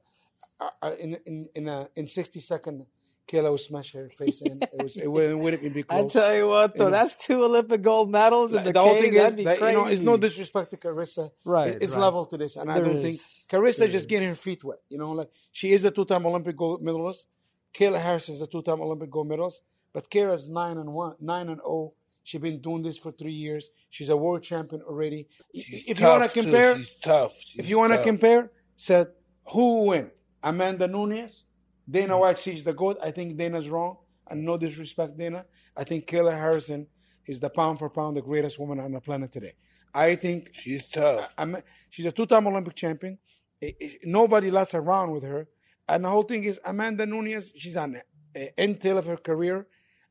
[0.61, 2.87] uh, in in in a in sixty second,
[3.29, 4.61] Kayla will smash her face in.
[4.62, 6.12] It was it wouldn't, wouldn't be I close.
[6.14, 6.97] tell you what, though, You know.
[6.97, 10.01] that's two Olympic gold medals in the, the whole thing is that you know it's
[10.01, 11.31] no disrespect to Carissa.
[11.44, 12.01] Right, it's right.
[12.01, 13.03] level to this, and I don't is.
[13.03, 13.20] think
[13.51, 14.07] Carissa There just is.
[14.07, 14.79] getting her feet wet.
[14.88, 17.27] You know, like she is a two-time Olympic gold medalist.
[17.75, 19.61] Kayla Harris is a two-time Olympic gold medalist,
[19.95, 21.95] but Kayla's nine and one, nine and zero.
[22.25, 23.71] She's been doing this for three years.
[23.91, 25.29] She's a world champion already.
[25.55, 27.33] She's if you want to compare, she's tough.
[27.39, 29.09] She's if you want to compare, said
[29.49, 30.11] who will win?
[30.43, 31.45] Amanda Nunes,
[31.91, 32.21] Dana mm.
[32.21, 32.99] White sees the goat.
[33.03, 35.47] I think Dana's wrong, and no disrespect, Dana.
[35.77, 36.87] I think Kayla Harrison
[37.27, 39.55] is the pound for pound the greatest woman on the planet today.
[39.95, 41.33] I think she's tough.
[41.39, 41.57] I'm,
[41.89, 43.19] she's a two-time Olympic champion.
[43.63, 45.47] I- I- nobody lasts around with her,
[45.89, 47.53] and the whole thing is Amanda Nunes.
[47.57, 47.93] She's on
[48.35, 49.67] the end tail of her career.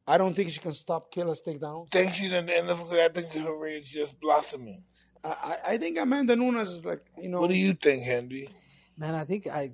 [0.08, 1.88] I don't think she can stop Kayla's takedowns.
[1.94, 3.06] I think she's in the end of her career.
[3.06, 4.84] I think her career is just blossoming.
[5.24, 7.40] I, I I think Amanda Nunes is like you know.
[7.40, 8.50] What do you think, Henry?
[8.98, 9.72] Man, I think I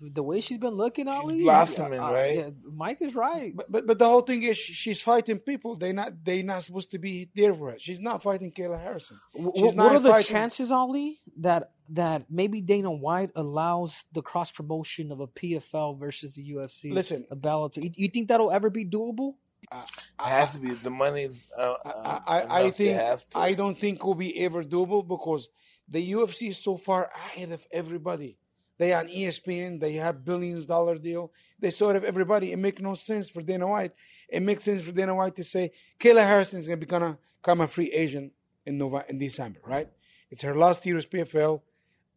[0.00, 1.42] the way she's been looking, Ali.
[1.42, 2.36] blossoming, uh, right?
[2.36, 3.52] Yeah, Mike is right.
[3.54, 5.76] But, but but the whole thing is she's fighting people.
[5.76, 7.78] They not they not supposed to be there for her.
[7.78, 9.18] She's not fighting Kayla Harrison.
[9.34, 14.22] She's what not are the fighting- chances, Ali, that that maybe Dana White allows the
[14.22, 16.92] cross promotion of a PFL versus the UFC?
[16.92, 17.26] Listen.
[17.30, 17.82] a Bellator.
[17.82, 19.34] You, you think that'll ever be doable?
[19.72, 21.28] It has to be the money.
[21.56, 23.38] Uh, I uh, I, I think to.
[23.38, 25.48] I don't think it will be ever doable because
[25.88, 28.38] the UFC is so far ahead of everybody.
[28.78, 29.80] They on ESPN.
[29.80, 31.32] They have billions dollar deal.
[31.58, 32.52] They sort of everybody.
[32.52, 33.92] It makes no sense for Dana White.
[34.28, 37.18] It makes sense for Dana White to say Kayla Harrison is going to be gonna
[37.42, 38.32] become a free agent
[38.66, 39.88] in Nova in December, right?
[40.30, 41.60] It's her last year as PFL,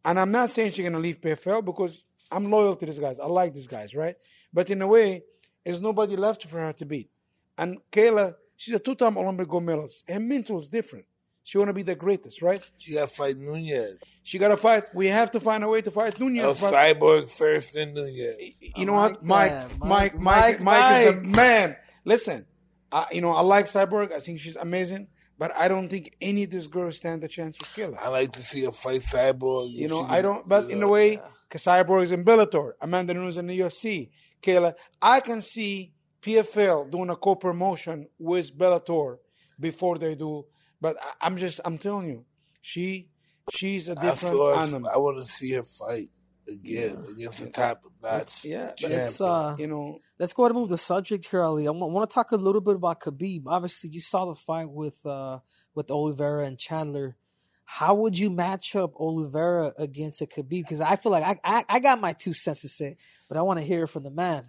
[0.04, 3.20] and I'm not saying she's going to leave PFL because I'm loyal to these guys.
[3.20, 4.16] I like these guys, right?
[4.52, 5.22] But in a way,
[5.64, 7.10] there's nobody left for her to beat.
[7.58, 10.04] And Kayla, she's a two-time Olympic gold medalist.
[10.08, 11.06] Her mental is different.
[11.42, 12.60] She want to be the greatest, right?
[12.78, 13.98] She got to fight Nunes.
[14.22, 14.94] She got to fight.
[14.94, 16.44] We have to find a way to fight Nunes.
[16.44, 18.54] Oh, but Cyborg first, then Nunes.
[18.76, 19.52] you know I what, like Mike.
[19.52, 21.76] Mike, Mike, Mike, Mike, Mike, is the man.
[22.04, 22.46] Listen,
[22.92, 24.12] I, you know, I like Cyborg.
[24.12, 25.08] I think she's amazing,
[25.38, 27.98] but I don't think any of these girls stand a chance with Kayla.
[27.98, 29.72] I like to see her fight Cyborg.
[29.72, 30.48] You know, I don't.
[30.48, 34.10] But in a way, because Cyborg is in Bellator, Amanda Nunes in the UFC,
[34.42, 39.18] Kayla, I can see PFL doing a co-promotion with Bellator
[39.58, 40.44] before they do.
[40.80, 42.24] But I, I'm just, I'm telling you,
[42.62, 43.08] she,
[43.50, 44.90] she's a different saw animal.
[44.92, 46.10] I want to see her fight
[46.48, 48.44] again against the top notch.
[48.44, 49.00] yeah, but champion.
[49.00, 51.66] It's uh, you know, let's go ahead and move the subject here, Ali.
[51.66, 53.42] I want to talk a little bit about Khabib.
[53.46, 55.38] Obviously, you saw the fight with uh
[55.74, 57.16] with Oliveira and Chandler.
[57.64, 60.62] How would you match up Oliveira against a Khabib?
[60.62, 62.96] Because I feel like I, I I got my two cents to say,
[63.28, 64.44] but I want to hear it from the man.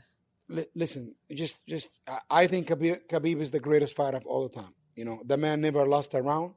[0.51, 1.89] Li- listen, just, just,
[2.29, 4.73] I- think Khabib, Khabib is the greatest fighter of all the time.
[4.95, 6.53] You know, the man never lost a round,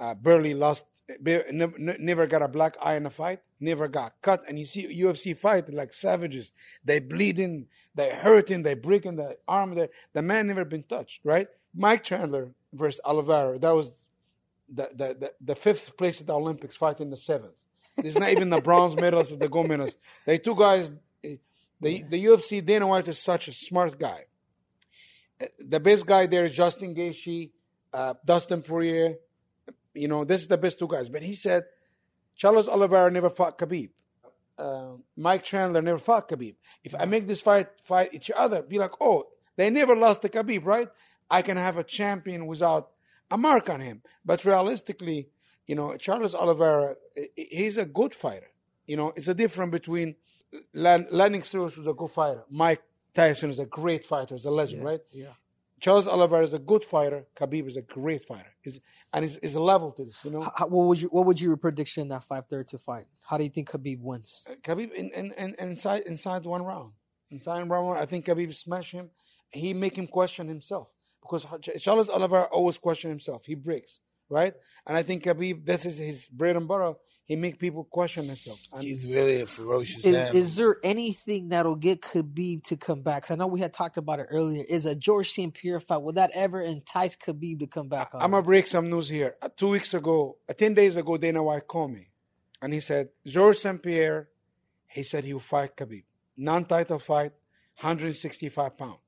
[0.00, 0.84] uh, barely lost,
[1.20, 4.42] never, never got a black eye in a fight, never got cut.
[4.48, 6.52] And you see UFC fight like savages.
[6.84, 9.74] They bleeding, they hurting, they breaking the arm.
[9.74, 11.48] They, the man never been touched, right?
[11.74, 13.92] Mike Chandler versus Oliveira, that was
[14.72, 17.54] the, the, the, the fifth place at the Olympics fighting the seventh.
[17.98, 19.96] It's not even the bronze medals or the gold medals.
[20.26, 20.90] They two guys,
[21.84, 24.24] the, the UFC, Dana White is such a smart guy.
[25.58, 27.50] The best guy there is Justin Gaethje,
[27.92, 29.16] uh, Dustin Poirier.
[29.92, 31.10] You know, this is the best two guys.
[31.10, 31.64] But he said,
[32.36, 33.90] Charles Oliveira never fought Khabib.
[34.56, 36.54] Uh, Mike Chandler never fought Khabib.
[36.82, 39.24] If I make this fight fight each other, be like, oh,
[39.56, 40.88] they never lost to Khabib, right?
[41.30, 42.90] I can have a champion without
[43.30, 44.02] a mark on him.
[44.24, 45.28] But realistically,
[45.66, 46.96] you know, Charles Oliveira,
[47.36, 48.50] he's a good fighter.
[48.86, 50.16] You know, it's a difference between
[50.72, 52.44] Lan- Lennox Lewis was a good fighter.
[52.50, 52.82] Mike
[53.14, 55.00] Tyson is a great fighter, is a legend, right?
[55.12, 55.32] Yeah.
[55.80, 57.26] Charles Oliveira is a good fighter.
[57.38, 58.52] Khabib is a great fighter.
[58.64, 58.80] Is
[59.12, 60.42] and is is a level to this, you know.
[60.56, 63.06] How, what would you what would your prediction in that five thirty fight?
[63.28, 64.44] How do you think Khabib wins?
[64.48, 66.92] Uh, Khabib in, in, in, inside inside one round.
[67.30, 69.10] Inside one round, I think Khabib smash him.
[69.50, 70.88] He make him question himself
[71.20, 71.46] because
[71.80, 73.44] Charles Oliveira always question himself.
[73.44, 73.98] He breaks.
[74.30, 74.54] right?
[74.86, 76.94] And I think Khabib, this is his bread and butter.
[77.26, 78.68] He make people question themselves.
[78.72, 80.42] And He's really a ferocious Is, animal.
[80.42, 83.22] is there anything that'll get Khabib to come back?
[83.22, 84.62] 'Cause I know we had talked about it earlier.
[84.68, 85.54] Is a Georges St.
[85.54, 88.14] Pierre fight would that ever entice Khabib to come back?
[88.14, 88.20] On?
[88.20, 89.36] I'm gonna break some news here.
[89.40, 92.08] Uh, two weeks ago, uh, ten days ago, Dana White called me,
[92.60, 93.82] and he said Georges St.
[93.82, 94.28] Pierre.
[94.86, 96.04] He said he will fight Khabib,
[96.36, 97.32] non-title fight,
[97.80, 98.98] 165 pound.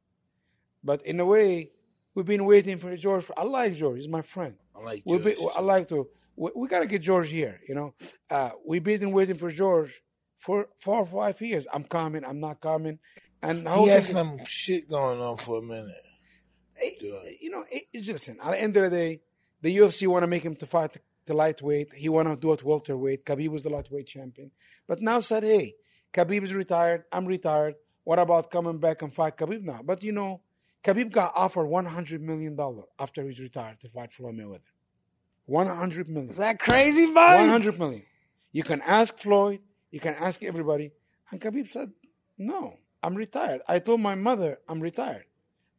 [0.83, 1.71] But in a way,
[2.15, 3.31] we've been waiting for George.
[3.37, 4.57] I like George; he's my friend.
[4.75, 6.07] I like We'll be, I like to.
[6.37, 7.61] We, we got to get George here.
[7.69, 7.95] You know,
[8.31, 10.03] uh, we've been waiting for George
[10.37, 11.67] for four or five years.
[11.73, 12.25] I'm coming.
[12.25, 12.99] I'm not coming.
[13.43, 15.95] And He had some shit going on for a minute.
[16.83, 18.39] it- you know, it, it's just listen.
[18.43, 19.21] At the end of the day,
[19.63, 21.93] the UFC want to make him to fight the lightweight.
[21.95, 23.25] He want to do it welterweight.
[23.25, 24.51] Khabib was the lightweight champion,
[24.87, 25.75] but now said, "Hey,
[26.13, 27.05] Khabib is retired.
[27.11, 27.75] I'm retired.
[28.05, 30.43] What about coming back and fight Khabib now?" But you know,
[30.85, 34.61] Khabib got offered 100 million dollar after he's retired to fight Floyd Mayweather.
[35.47, 36.31] 100 million.
[36.31, 37.39] Is that crazy, buddy?
[37.39, 38.03] 100 million.
[38.53, 40.93] You can ask Floyd, you can ask everybody.
[41.31, 41.93] And Khabib said,
[42.39, 43.63] No, I'm retired.
[43.69, 45.25] I told my mother I'm retired.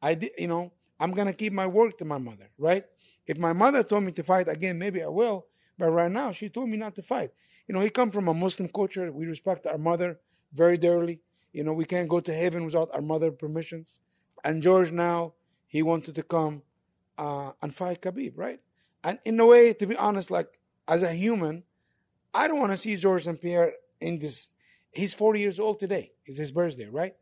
[0.01, 2.85] I did, you know, I'm going to keep my work to my mother, right?
[3.25, 5.47] If my mother told me to fight again, maybe I will.
[5.77, 7.31] But right now, she told me not to fight.
[7.67, 9.11] You know, he come from a Muslim culture.
[9.11, 10.19] We respect our mother
[10.53, 11.19] very dearly.
[11.51, 13.99] You know, we can't go to heaven without our mother permissions.
[14.43, 15.33] And George now,
[15.67, 16.61] he wanted to come
[17.17, 18.59] uh, and fight Khabib, right?
[19.03, 21.63] And in a way, to be honest, like as a human,
[22.33, 23.41] I don't want to see Georges St.
[23.41, 24.47] Pierre in this.
[24.91, 26.11] He's 40 years old today.
[26.25, 27.15] It's his birthday, right?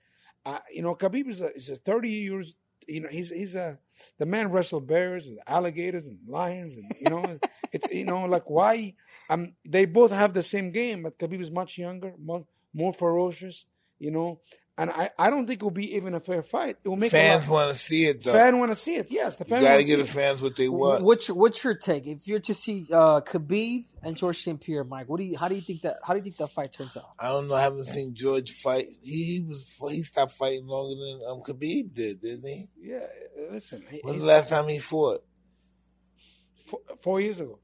[0.46, 2.56] Uh, you know, Khabib is a, is a 30 years.
[2.88, 3.80] You know, he's he's a
[4.20, 7.40] the man wrestled bears and alligators and lions, and you know,
[7.72, 8.94] it's you know like why?
[9.30, 13.66] Um, they both have the same game, but Khabib is much younger, more, more ferocious.
[13.98, 14.42] You know,
[14.78, 16.78] and I, I don't think it will be even a fair fight.
[16.84, 18.34] It will make Fans want to see it though.
[18.34, 19.08] fan want to see it.
[19.10, 21.04] Yes, the you got wanna to see give the fans what they want.
[21.04, 22.06] What's your, what's your take?
[22.08, 24.60] If you're to see uh, Khabib and Georges St.
[24.60, 25.38] Pierre, Mike, what do you?
[25.38, 25.98] How do you think that?
[26.06, 27.10] How do you think that fight turns out?
[27.18, 27.56] I don't know.
[27.56, 28.88] I haven't seen George fight.
[29.02, 32.66] He, he was he stopped fighting longer than um, Khabib did, didn't he?
[32.82, 33.06] Yeah,
[33.52, 33.84] listen.
[33.90, 35.24] he- When's the last time he fought?
[36.68, 37.60] four, four years ago.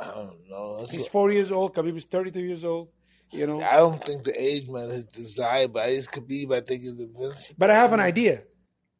[0.00, 0.80] I don't know.
[0.80, 1.74] That's He's what- four years old.
[1.74, 2.88] Khabib is 32 years old.
[3.32, 5.04] You know, I don't think the age matters.
[5.06, 6.52] Desire, but I just Khabib.
[6.54, 7.54] I think is invincible.
[7.56, 8.42] but I have an idea,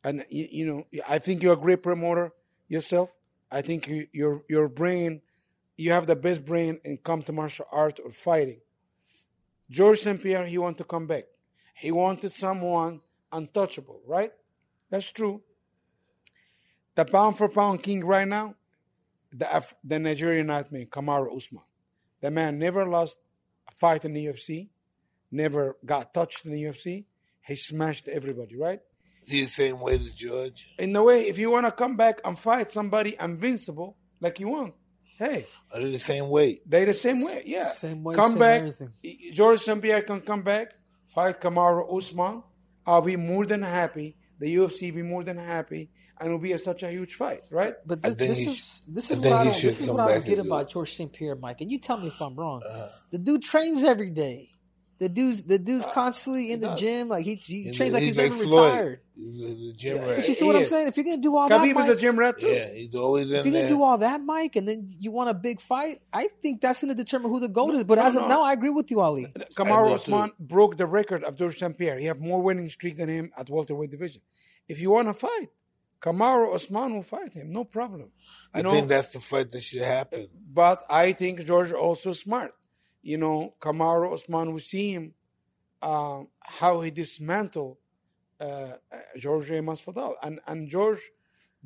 [0.04, 2.32] and you, you know, I think you're a great promoter
[2.68, 3.10] yourself.
[3.50, 5.22] I think you, your your brain,
[5.76, 8.60] you have the best brain in come to martial art or fighting.
[9.68, 10.20] Georges St.
[10.22, 11.24] Pierre, he wanted to come back.
[11.74, 13.00] He wanted someone
[13.32, 14.32] untouchable, right?
[14.90, 15.42] That's true.
[16.94, 18.54] The pound for pound king right now,
[19.32, 21.62] the Af- the Nigerian nightmare, Kamaru Usman.
[22.20, 23.16] The man never lost
[23.78, 24.68] fight in the UFC,
[25.30, 27.04] never got touched in the UFC.
[27.46, 28.80] He smashed everybody, right?
[29.26, 30.68] He's the same way to George.
[30.78, 34.48] In the way, if you want to come back and fight somebody invincible like you
[34.48, 34.74] want,
[35.18, 36.68] hey, Are they the same weight?
[36.68, 37.70] they the same way, yeah.
[37.72, 38.59] Same weight, come same back.
[38.61, 38.90] everything.
[39.33, 39.80] Georges St.
[39.83, 40.72] Pierre can come back,
[41.09, 42.42] fight Kamaru Usman.
[42.87, 44.16] I'll be more than happy.
[44.40, 47.74] The UFC be more than happy, and it'll be a, such a huge fight, right?
[47.87, 50.07] But this, this is sh- this is what I he don't this is what I
[50.07, 50.68] back don't get about it.
[50.70, 51.12] Georges St.
[51.12, 51.61] Pierre, Mike.
[51.61, 52.62] And you tell me if I'm wrong.
[52.68, 54.49] Uh, The dude trains every day.
[55.00, 56.80] The dude's the dude's constantly in the does.
[56.80, 57.08] gym.
[57.08, 58.64] Like he, he he's- trains like he's, like never Floyd.
[58.74, 59.00] retired.
[59.16, 60.16] He's the gym Yeah, rat.
[60.16, 60.88] But you see He what I'm saying?
[60.88, 62.46] If you're gonna do all Khabib that, is a Mike, gym rat too.
[62.48, 63.62] Yeah, he's always in if you're there.
[63.62, 66.80] gonna do all that, Mike, and then you want a big fight, I think that's
[66.82, 67.84] gonna determine who the goat is.
[67.84, 68.28] But no, as of no.
[68.28, 69.26] now, I agree with you, Ali.
[69.34, 71.76] I Kamaru know Usman broke the record of Georges St.
[71.78, 71.98] Pierre.
[71.98, 74.20] He have more winning streak than him at welterweight division.
[74.68, 75.48] If you want to fight,
[76.02, 78.00] Kamaru Usman will fight him, no problem.
[78.00, 78.08] You
[78.54, 80.28] I know, think that's the fight that should happen.
[80.52, 82.52] but I think George also smart.
[83.02, 85.14] You know, Kamaru Usman we see him
[85.82, 87.78] um, how he dismantled
[88.40, 91.00] uh, uh, George Masvidal, and and George,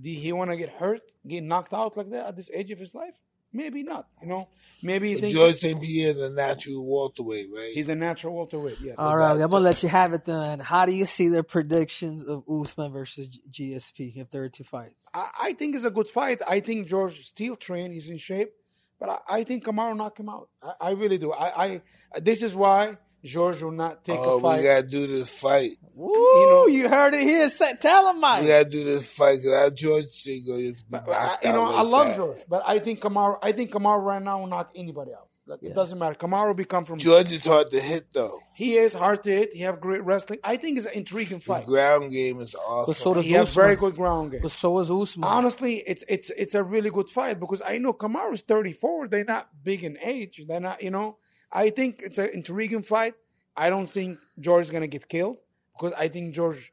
[0.01, 2.79] did he want to get hurt, get knocked out like that at this age of
[2.79, 3.15] his life?
[3.53, 4.09] Maybe not.
[4.21, 4.49] You know,
[4.83, 5.81] maybe he But think Georges St.
[5.81, 7.71] Pierre is a natural welterweight, right?
[7.73, 8.79] he's a natural welterweight.
[8.81, 8.97] Yes.
[8.99, 10.59] All right, I'm gonna let you have it then.
[10.59, 15.07] How do you see their predictions of Usman versus GSP if there are two fights?
[15.15, 16.43] I, I think it's a good fight.
[16.49, 17.95] I think George still trained.
[17.95, 18.53] He's in shape,
[18.99, 20.49] but I, I think will knock him out.
[20.63, 21.33] I, I really do.
[21.33, 21.81] I, I
[22.21, 24.59] this is why George will not take oh, a fight.
[24.59, 25.73] we gotta do this fight.
[25.97, 27.49] Woo, you, know- you heard it here.
[27.49, 28.43] Say, tell him, Mike.
[28.43, 31.83] We gotta do this fight because George ain't gonna just But, I, you know, I
[31.83, 32.17] love that.
[32.17, 33.39] George, but I think Kamaru.
[33.43, 35.29] I think Kamaru right now will knock anybody out.
[35.47, 36.15] Like, It doesn't matter.
[36.15, 36.99] Kamaru become from.
[36.99, 38.41] George is hard to hit though.
[38.55, 39.53] He is hard to hit.
[39.53, 40.39] He have great wrestling.
[40.43, 41.67] I think it's an intriguing His fight.
[41.67, 42.87] ground game is awesome.
[42.95, 43.63] But so does He have Usman.
[43.63, 44.41] very good ground game.
[44.43, 45.29] But so is Usman.
[45.29, 49.09] Honestly, it's it's it's a really good fight because I know Kamaru's 34.
[49.09, 50.43] They're not big in age.
[50.49, 51.19] They're not, you know.
[51.53, 53.15] I think it's an intriguing fight.
[53.57, 55.37] I don't think George is gonna get killed
[55.77, 56.73] because I think George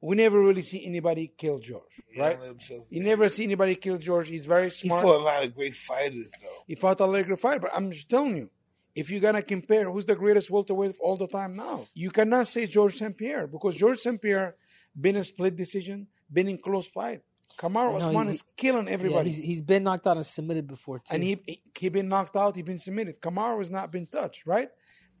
[0.00, 2.32] we never really see anybody kill George, He right?
[2.32, 4.28] don't let himself- You never see anybody kill George.
[4.28, 4.82] He's very smart.
[4.82, 5.02] He smart.
[5.02, 6.62] fought a lot of great fighters though.
[6.66, 8.50] He fought a Laker fight, but I'm just telling you,
[8.94, 12.46] if you're gonna compare who's the greatest welterweight of all the time now, you cannot
[12.46, 13.16] say Georges St.
[13.16, 14.20] Pierre because Georges St.
[14.20, 14.56] Pierre
[14.98, 17.22] been a split decision, been in close fight.
[17.58, 20.26] Kamaru I know, Usman he- is killing Yeah, everybody, he's he's been knocked out and
[20.26, 21.14] submitted before too.
[21.14, 23.18] and he he, he been knocked out, he been submitted.
[23.20, 24.68] Kamaru has not been touched, right?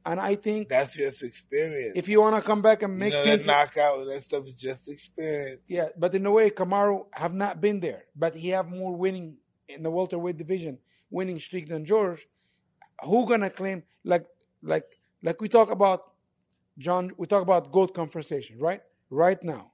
[0.06, 1.94] And I think That's just experience.
[1.96, 4.24] if you want to come back and you make know things, that knockout and that
[4.24, 5.60] stuff is just experience.
[5.66, 9.36] yeah, but in a way, Kamaru have not been there, but he have more winning
[9.68, 10.78] in the welterweight division,
[11.10, 12.28] winning streak than George.
[13.04, 14.26] Who gonna claim like
[14.62, 14.84] like
[15.24, 16.12] like we talk about
[16.78, 17.10] Jon?
[17.18, 18.82] We talk about goat conversation, right?
[19.10, 19.72] Right now,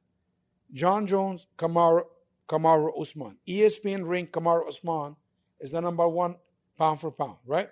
[0.73, 2.05] Jon Jones, Kamaru,
[2.49, 5.15] Kamaru Usman, ESPN ranked Kamaru Usman
[5.61, 6.37] is the number one
[6.79, 7.69] pound for pound, right?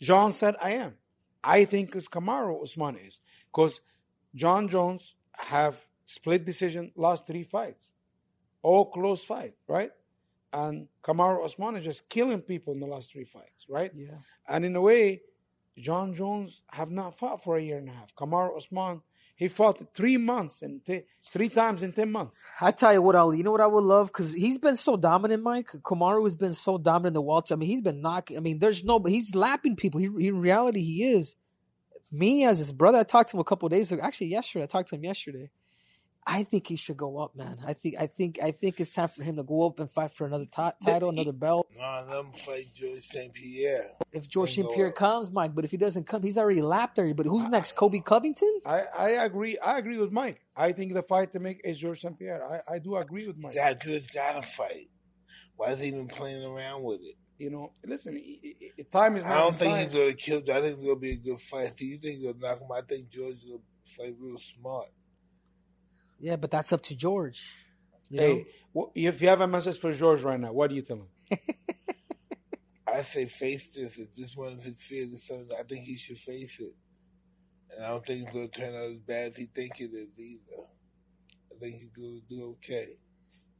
[0.00, 0.94] Jon said, "I am."
[1.44, 3.20] I think it's Kamaru Usman is
[3.52, 3.80] because
[4.34, 7.90] Jon Jones have split decision last three fights,
[8.62, 9.90] all close fight, right?
[10.52, 13.92] And Kamaru Usman is just killing people in the last three fights, right?
[13.94, 14.18] yeah.
[14.48, 15.22] And in a way,
[15.76, 18.14] Jon Jones have not fought for a year and a half.
[18.14, 19.02] Kamaru Usman,
[19.36, 22.42] he fought three months and t- three times in ten months.
[22.60, 23.38] I tell you what, Ali.
[23.38, 25.68] You know what I would love because he's been so dominant, Mike.
[25.82, 27.54] Kamaru has been so dominant in the welter.
[27.54, 28.36] I mean, he's been knocking.
[28.36, 30.00] I mean, there's no, he's lapping people.
[30.00, 31.34] He, in reality, he is.
[32.12, 34.00] Me as his brother, I talked to him a couple days ago.
[34.02, 35.50] Actually, yesterday, I talked to him yesterday.
[36.26, 37.58] I think he should go up, man.
[37.66, 40.10] I think, I think, I think it's time for him to go up and fight
[40.10, 41.66] for another ti- title, another belt.
[41.76, 43.32] No, let him fight Georges St.
[43.34, 43.90] Pierre.
[44.10, 44.72] If Georges St.
[44.74, 47.28] Pierre comes, Mike, but if he doesn't come, he's already lapped everybody.
[47.28, 47.76] Who's next?
[47.76, 48.60] Colby Covington?
[48.64, 49.58] I, I agree.
[49.58, 50.40] I agree with Mike.
[50.56, 52.18] I think the fight to make is Georges St.
[52.18, 52.42] Pierre.
[52.68, 53.54] I, I do agree with Mike.
[53.54, 54.88] God, George gotta fight.
[55.56, 57.16] Why is he even playing around with it?
[57.36, 59.32] You know, listen, i- i- i- time is not.
[59.34, 59.88] I don't his think side.
[59.90, 60.38] he's gonna kill.
[60.56, 61.76] I think it's gonna be a good fight.
[61.76, 62.68] Do you think he'll knock him?
[62.72, 62.78] out?
[62.78, 63.60] I think George will
[63.96, 64.86] fight real smart.
[66.20, 67.42] Yeah, but that's up to George.
[68.08, 68.20] You?
[68.20, 68.46] Hey,
[68.76, 71.38] wh- if you have a message for George right now, what do you tell him?
[72.86, 73.98] I say face this.
[73.98, 76.74] If this one of his fears is something, I think he should face it.
[77.74, 80.08] And I don't think it's gonna turn out as bad as he think it is
[80.18, 80.62] either.
[81.50, 82.88] I think he's gonna do okay.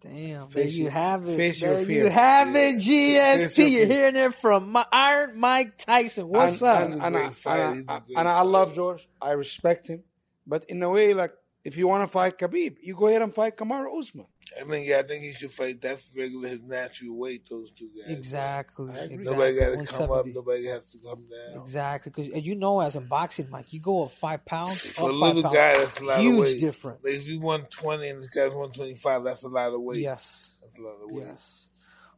[0.01, 1.37] Damn, Face there you your- have it.
[1.37, 2.05] face your there fear.
[2.05, 3.59] you have it, GSP.
[3.59, 6.29] your You're hearing it from my Iron Mike Tyson.
[6.29, 6.83] What's and, up?
[6.85, 7.63] And, He's and, great I, fighter.
[7.65, 8.75] and, He's I, a great and I love.
[8.75, 9.09] George.
[9.21, 10.05] I respect him.
[10.47, 11.33] But in a way, like,
[11.65, 14.27] if you want to fight Khabib, you go ahead and fight Kamaru Usman.
[14.61, 15.81] I think yeah, I think he should fight.
[15.81, 17.49] That's regular his natural weight.
[17.49, 18.15] Those two guys.
[18.15, 18.91] exactly.
[18.91, 19.17] Exactly.
[19.17, 20.27] Nobody got to come up.
[20.27, 21.63] Nobody has to come down.
[21.63, 24.79] Exactly, because you know, as a boxing, Mike, you go up five pounds.
[24.93, 25.87] For a little five guy, pounds.
[25.87, 26.61] that's a lot huge of weight.
[26.61, 27.01] difference.
[27.05, 30.01] Like if you 120 and this guy's 125, that's a lot of weight.
[30.03, 31.25] Yes, That's a lot of weight.
[31.27, 31.69] yes.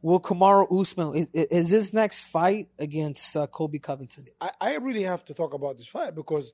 [0.01, 4.27] Will Kamaru Usman is, is this next fight against uh, Colby Covington?
[4.39, 6.53] I, I really have to talk about this fight because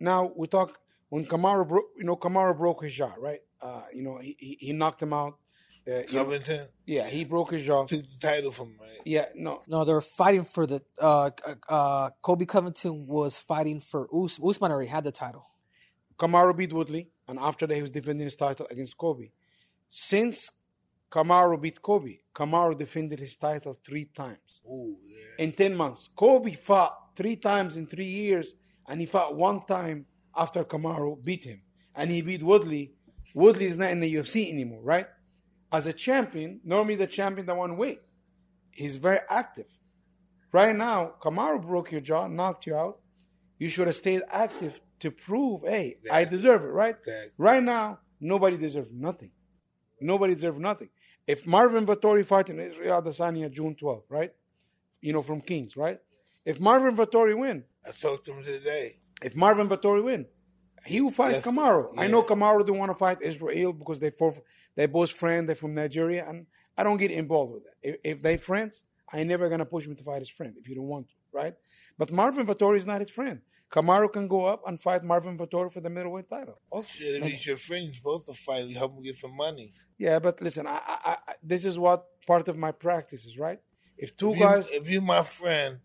[0.00, 0.78] now we talk
[1.10, 3.40] when Kamaru broke, you know, Kamaru broke his jaw, right?
[3.60, 5.34] Uh, you know, he, he, he knocked him out.
[5.86, 7.84] Uh, you know, Covington yeah, he broke his jaw.
[7.84, 9.00] took the title from him, right?
[9.04, 10.82] Yeah, no, No, they're fighting for the.
[10.98, 11.30] Uh,
[11.68, 14.70] uh, Colby Covington was fighting for Us- Usman.
[14.72, 15.46] Already had the title.
[16.18, 19.32] Kamaru beat Woodley, and after that, he was defending his title against Colby.
[19.88, 20.50] Since
[21.10, 25.42] Kamaru beat Colby, Kamaru defended his title three times Ooh, yeah.
[25.44, 26.08] in 10 months.
[26.14, 28.54] Colby fought three times in three years,
[28.86, 31.62] and he fought one time after Kamaru beat him.
[31.94, 32.92] And he beat Woodley.
[33.34, 35.06] Woodley is not in the UFC anymore, right?
[35.72, 38.00] As a champion, normally the champion that won weight.
[38.70, 39.66] He's very active.
[40.52, 43.00] Right now, Kamaru broke your jaw, knocked you out.
[43.58, 46.96] You should have stayed active to prove, hey, I deserve it, right?
[47.38, 49.30] Right now, nobody deserves nothing.
[50.00, 50.88] Nobody deserves nothing.
[51.26, 54.32] If Marvin Vettori fighting Israel Adesanya June 12th, right?
[55.00, 56.00] You know, from Kings, right?
[56.44, 58.92] If Marvin Vettori win, I talked to him today.
[59.22, 60.26] If Marvin Vettori win,
[60.86, 61.94] he will fight Yes, Kamaru.
[61.98, 64.40] I know Kamaru don't want to fight Israel because they both
[64.76, 65.46] they both friends.
[65.46, 67.74] They're from Nigeria, and I don't get involved with that.
[67.82, 70.74] If, if they friends, I never gonna push him to fight his friend if you
[70.74, 71.54] don't want to, right?
[71.98, 73.40] But Marvin Vettori is not his friend.
[73.70, 76.58] Kamaru can go up and fight Marvin Vettori for the middleweight title.
[76.70, 78.64] Also, Shit, if he's your friend, you're supposed to fight.
[78.64, 79.72] You help him get some money.
[79.98, 83.60] yeah, but listen, I, I, I, this is what part of my practice is, right?
[83.96, 85.78] If two If, you, guys, if you're my friend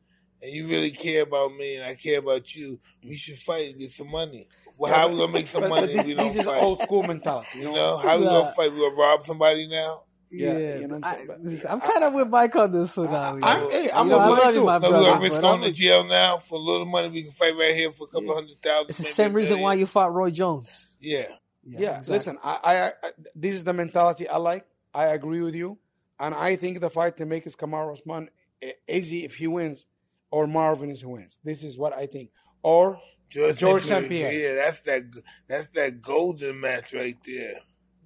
[0.45, 3.79] and you really care about me and I care about you, we should fight and
[3.79, 4.47] get some money.
[4.77, 6.45] Well, how we gonna make some but, money but if this, we don't this is
[6.45, 6.61] fight?
[6.61, 7.59] old school mentality.
[7.59, 8.71] you know, how we gonna fight?
[8.73, 10.03] We gonna rob somebody now?
[10.29, 11.61] Yeah, you know what I'm I, saying?
[11.69, 13.09] am kind of with Mike on this one.
[13.11, 13.69] now, I'm- you know.
[13.69, 14.65] hey, I'm You know, with I Mike love you, too.
[14.65, 15.05] my No, we brother.
[15.09, 17.09] gonna risk but going I'm to jail now for a little money.
[17.09, 18.89] We can fight right here for a couple hundred thousand.
[18.89, 20.93] It's the same a reason why you fought Roy Jones.
[20.99, 21.25] Yeah,
[21.63, 22.13] Yeah, exactly.
[22.13, 24.65] listen, I, I, I, this is the mentality I like.
[24.93, 25.77] I agree with you,
[26.19, 28.29] and I think the fight to make is Kamaru Usman
[28.89, 29.85] easy if he wins,
[30.35, 31.37] or Marvin is who wins.
[31.45, 32.29] This is what I think.
[32.61, 33.99] Or George, George St.
[34.01, 34.09] St.
[34.09, 34.29] Pierre.
[34.29, 34.55] Pierre.
[34.57, 35.03] Yeah, that's that.
[35.47, 37.53] That's that golden match right there.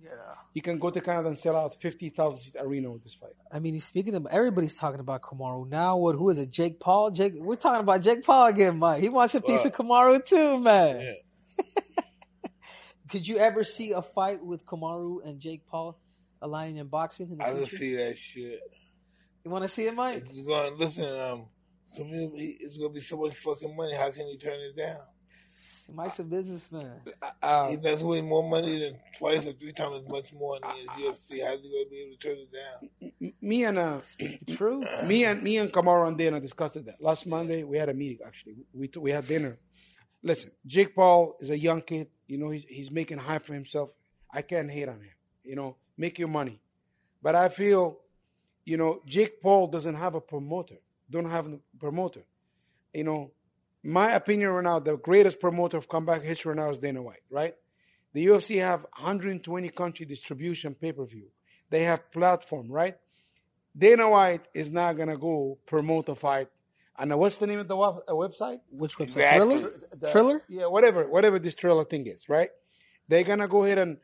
[0.03, 0.11] Yeah.
[0.53, 3.33] He can go to Canada and sell out fifty thousand seat arena with this fight.
[3.51, 5.97] I mean, he's speaking of everybody's talking about Kamaru now.
[5.97, 6.15] What?
[6.17, 6.51] Who is it?
[6.51, 7.09] Jake Paul.
[7.09, 7.33] Jake.
[7.35, 9.01] We're talking about Jake Paul again, Mike.
[9.01, 9.87] He wants a piece of Fuck.
[9.87, 11.15] Kamaru too, man.
[11.57, 12.03] Yeah.
[13.09, 15.99] Could you ever see a fight with Kamaru and Jake Paul
[16.43, 17.75] aligning in boxing in the I can future?
[17.77, 18.59] see that shit.
[19.43, 20.25] You want to see it, Mike?
[20.29, 21.45] If you're going listen, um,
[21.95, 23.95] to me, it's gonna be so much fucking money.
[23.95, 24.99] How can he turn it down?
[25.91, 27.01] Mike's a businessman.
[27.41, 30.61] Uh, He does way more money than twice or three times as much more in
[30.61, 31.43] the UFC.
[31.43, 33.33] How's he gonna be able to turn it down?
[33.41, 33.99] me and uh,
[34.55, 34.83] True.
[35.07, 37.63] me and me and Kamaru and Dana discussed that last Monday.
[37.63, 38.57] We had a meeting actually.
[38.73, 39.57] We t- we had dinner.
[40.21, 42.07] Listen, Jake Paul is a young kid.
[42.27, 43.89] You know, he's he's making high for himself.
[44.31, 45.15] I can't hate on him.
[45.43, 46.61] You know, make your money.
[47.23, 47.97] But I feel,
[48.63, 50.75] you know, Jake Paul doesn't have a promoter.
[51.09, 52.21] Don't have a promoter.
[52.93, 53.31] You know,
[53.83, 57.23] my opinion right now, the greatest promoter of comeback history right now is Dana White.
[57.29, 57.55] Right?
[58.13, 61.27] The UFC have 120 country distribution pay per view.
[61.69, 62.67] They have platform.
[62.71, 62.97] Right?
[63.77, 66.49] Dana White is not gonna go promote a fight.
[66.97, 68.59] And what's the name of the web- uh, website?
[68.71, 69.01] Which website?
[69.03, 69.57] Exactly.
[69.57, 69.79] Thriller?
[69.93, 70.41] The- Thriller?
[70.49, 72.49] Yeah, whatever, whatever this Triller thing is, right?
[73.07, 73.97] They're gonna go ahead and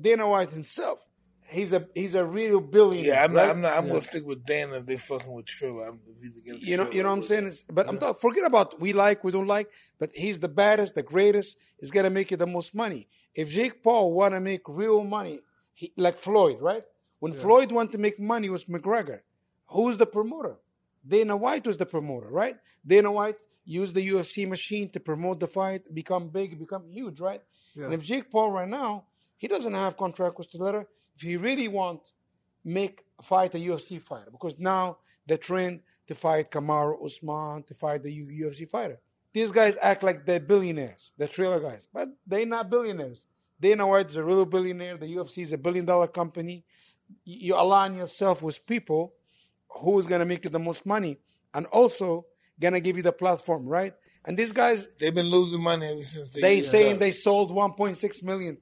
[0.00, 1.04] Dana White himself.
[1.50, 3.14] He's a he's a real billionaire.
[3.14, 3.46] Yeah, I'm right?
[3.46, 3.56] not.
[3.56, 3.72] I'm not.
[3.78, 3.90] I'm Yeah.
[3.90, 5.88] gonna stick with Dana if they fucking with Triller.
[5.88, 7.46] I'm if he's against You know, Triller, you know what I'm saying?
[7.46, 8.20] It's- but I'm talking.
[8.20, 9.68] Forget about we like, we don't like.
[9.98, 11.56] But he's the baddest, the greatest.
[11.80, 13.08] He's gonna make you the most money.
[13.34, 15.40] If Jake Paul wanna make real money,
[15.74, 16.84] he, like Floyd, right?
[17.18, 19.20] When Floyd wanted to make money with McGregor,
[19.68, 20.56] who's the promoter?
[21.06, 22.56] Dana White was the promoter, right?
[22.86, 27.42] Dana White used the UFC machine to promote the fight, become big, become huge, right?
[27.76, 29.04] And if Jake Paul right now,
[29.36, 30.86] he doesn't have contract with Stillera.
[31.20, 32.12] If he really want
[32.64, 34.96] make fight a UFC fighter, because now
[35.26, 38.98] the trend to fight Kamaru Usman, to fight the UFC fighter.
[39.34, 43.26] These guys act like they're billionaires, the trailer guys, but they're not billionaires.
[43.60, 44.96] Dana White is a real billionaire.
[44.96, 46.64] The UFC is a billion dollar company.
[47.24, 49.12] You you align yourself with people
[49.68, 51.18] who's gonna make you the most money
[51.52, 52.24] and also
[52.58, 53.94] gonna give you the platform, right?
[54.24, 56.40] And these guys, They've been losing money ever since they.
[56.40, 58.58] they saying they sold 1.6 million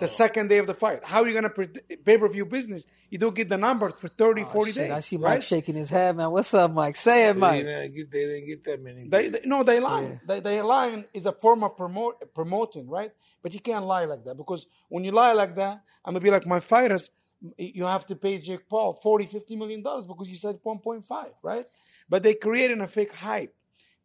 [0.00, 1.04] the second day of the fight.
[1.04, 2.84] How are you gonna pay per view business?
[3.10, 4.90] You don't get the number for 30, 40 Oh, Shit, days.
[4.92, 5.34] I see right?
[5.34, 6.30] Mike shaking his head, man.
[6.30, 6.96] What's up, Mike?
[6.96, 7.64] Say it, They Mike.
[7.64, 8.10] didn't get.
[8.10, 9.08] They didn't get that many.
[9.08, 10.20] They, they no, they lie.
[10.26, 13.10] They, they lying is a form of promote, promoting, right?
[13.42, 16.30] But you can't lie like that because when you lie like that, I'm gonna be
[16.30, 17.10] like my fighters.
[17.56, 21.64] You have to pay Jake Paul 40, 50 million dollars because you said 1.5, right?
[22.08, 23.54] But they creating a fake hype.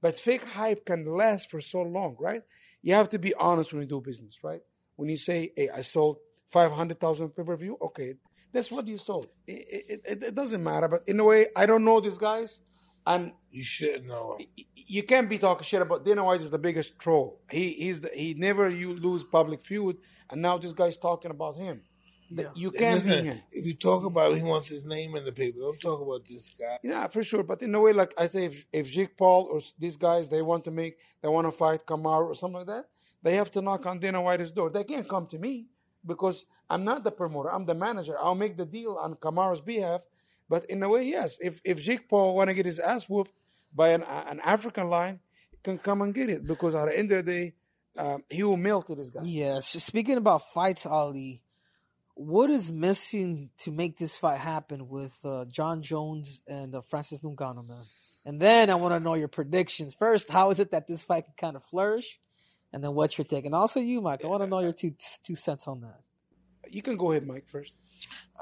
[0.01, 2.43] But fake hype can last for so long, right?
[2.81, 4.61] You have to be honest when you do business, right?
[4.95, 6.17] When you say, "Hey, I sold
[6.47, 8.15] 500,000 pay per view," okay,
[8.51, 9.27] that's what you sold.
[9.47, 9.53] It,
[9.89, 10.87] it, it, it doesn't matter.
[10.87, 12.59] But in a way, I don't know these guys,
[13.05, 14.37] and you should know.
[14.39, 14.47] him.
[14.75, 17.41] you can't be talking shit about Dana White is the biggest troll.
[17.49, 19.97] He he's the, he never you lose public feud,
[20.29, 21.81] and now this guy's talking about him.
[22.31, 23.39] The- You can't be Listen, him.
[23.51, 25.59] if you talk about it, he wants his name in the paper.
[25.59, 26.79] Don't talk about this guy.
[26.83, 27.43] Yeah, for sure.
[27.43, 30.41] But in a way, like I say, if, if Jake Paul or these guys they
[30.41, 32.85] want to make they want to fight Kamaru or something like that,
[33.23, 34.69] they have to knock on Dana White's door.
[34.69, 35.67] They can't come to me
[36.05, 37.51] because I'm not the promoter.
[37.51, 38.15] I'm the manager.
[38.19, 40.03] I'll make the deal on Kamaru's behalf.
[40.49, 41.39] But in a way, yes.
[41.41, 43.31] If if Jake Paul want to get his ass whooped
[43.73, 45.19] by an an African line,
[45.51, 47.53] he can come and get it because at the end of the day,
[47.97, 49.21] um, he will mail to this guy.
[49.23, 49.59] Yeah.
[49.59, 51.41] So speaking about fights, Ali,
[52.15, 57.21] what is missing to make this fight happen with uh, Jon Jones and uh, Francis
[57.21, 57.85] Ngannou, man?
[58.25, 59.95] And then I want to know your predictions.
[59.95, 62.19] First, how is it that this fight can kind of flourish?
[62.73, 63.45] And then what's your take?
[63.45, 64.25] And also you, Mike.
[64.25, 64.93] I want to know your two
[65.23, 65.99] two cents on that.
[66.69, 67.73] You can go ahead, Mike, first.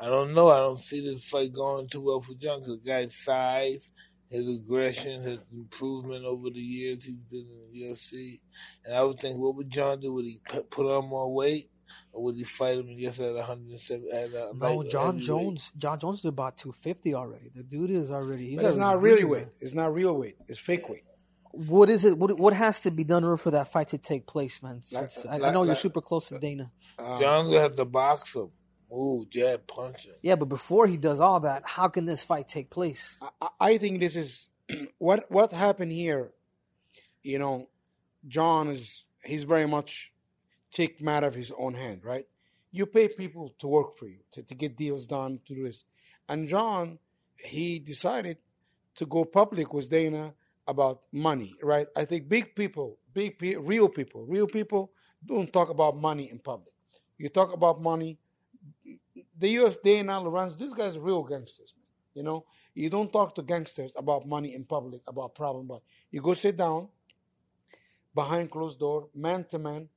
[0.01, 0.49] I don't know.
[0.49, 2.59] I don't see this fight going too well for Jon.
[2.59, 3.91] 'cause The guy's size,
[4.29, 8.39] his aggression, his improvement over the years he's been in the UFC.
[8.86, 10.13] And I would think, what would Jon do?
[10.13, 11.69] Would he put on more weight?
[12.13, 14.07] Or would he fight him just at 107?
[14.13, 15.25] At a No, Jon heavyweight?
[15.27, 15.71] Jones.
[15.77, 17.49] Jon Jones is about two fifty already.
[17.53, 18.51] The dude is already.
[18.51, 19.47] He's But it's not really weight.
[19.59, 20.38] It's not real weight.
[20.47, 21.03] It's fake weight.
[21.54, 22.18] What is it?
[22.18, 24.82] What what has to be done for that fight to take place, man?
[24.91, 26.72] Like- Since I, I like- know you're super close to Dana.
[26.97, 28.52] Um, Jon's going to have to box him.
[28.91, 30.14] Move, jab, punch him.
[30.22, 33.18] Yeah, but before he does all that, how can this fight take place?
[33.41, 34.49] I, I think this is
[34.97, 36.32] what what happened here.
[37.24, 37.70] You know,
[38.28, 40.12] Jon is he's very much
[40.72, 42.26] take matter of his own hand, right?
[42.72, 45.84] You pay people to work for you to, to get deals done to do this,
[46.30, 46.99] and Jon
[47.38, 48.38] he decided
[48.95, 50.34] to go public with Dana
[50.68, 51.88] about money, right?
[51.95, 54.91] I think big people, big pe- real people, real people
[55.26, 56.74] don't talk about money in public.
[57.18, 58.18] You talk about money.
[59.38, 59.78] The U.S.
[59.84, 61.74] Dana Lorenzo, these guys are real gangsters.
[62.14, 65.68] You know, you don't talk to gangsters about money in public, about problem.
[65.68, 65.82] But
[66.12, 66.89] you go sit down.
[68.14, 69.88] behind closed door, man to man,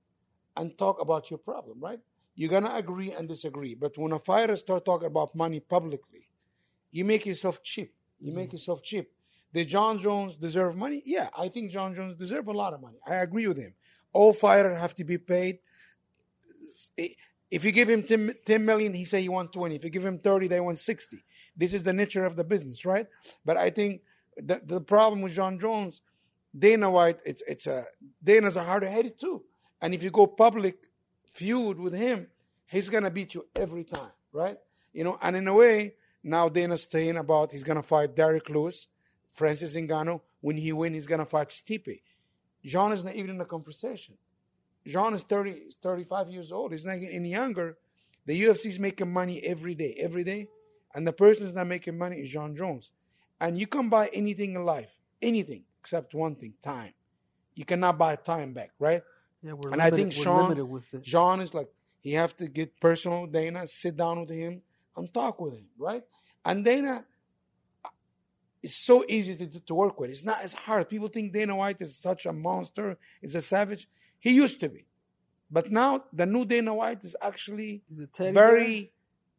[0.57, 1.99] and talk about your problem, right?
[2.37, 3.75] You're gonna agree and disagree.
[3.75, 6.29] But when a fighter start talking about money publicly,
[6.91, 7.95] you make yourself cheap.
[8.21, 8.57] You make mm-hmm.
[8.57, 9.11] yourself cheap.
[9.55, 11.01] Did Jon Jones deserve money?
[11.07, 12.99] Yeah, I think Jon Jones deserve a lot of money.
[13.07, 13.75] I agree with him.
[14.13, 15.61] All fighters have to be paid.
[17.51, 19.77] If you give him 10, 10 million, he say he want 20.
[19.77, 21.23] If you give him 30, they want 60.
[21.57, 23.07] This is the nature of the business, right?
[23.45, 24.01] But I think
[24.37, 26.01] the, the problem with Jon Jones,
[26.57, 27.87] Dana White, it's it's a
[28.23, 29.45] Dana's a hard-headed too.
[29.81, 30.79] And if you go public
[31.33, 32.27] feud with him,
[32.67, 34.59] he's gonna beat you every time, right?
[34.93, 35.95] You know, and in a way,
[36.25, 38.89] now Dana's saying about he's gonna fight Derrick Lewis,
[39.35, 40.21] Francis Ngannou.
[40.41, 42.01] When he win, he's gonna fight Stipe.
[42.65, 44.15] Jon is not even in the conversation.
[44.87, 46.73] Jon is 30, 35 years old.
[46.73, 47.77] He's not getting any younger.
[48.27, 50.49] The UFC is making money every day, every day.
[50.95, 52.93] And the person who's not making money is Jon Jones.
[53.41, 56.95] And you can buy anything in life, anything except one thing, time.
[57.55, 59.03] You cannot buy time back, right?
[59.43, 61.03] Yeah, we're and limited, I think Sean, limited with it.
[61.03, 61.69] Jon is like,
[62.01, 64.63] he have to get personal with Dana, sit down with him,
[64.97, 66.03] and talk with him, right?
[66.45, 67.05] And Dana
[68.65, 70.11] is so easy to, to work with.
[70.11, 70.89] It's not as hard.
[70.89, 73.87] People think Dana White is such a monster, is a savage.
[74.19, 74.87] He used to be.
[75.51, 78.91] But now the new Dana White is actually Is it teddy very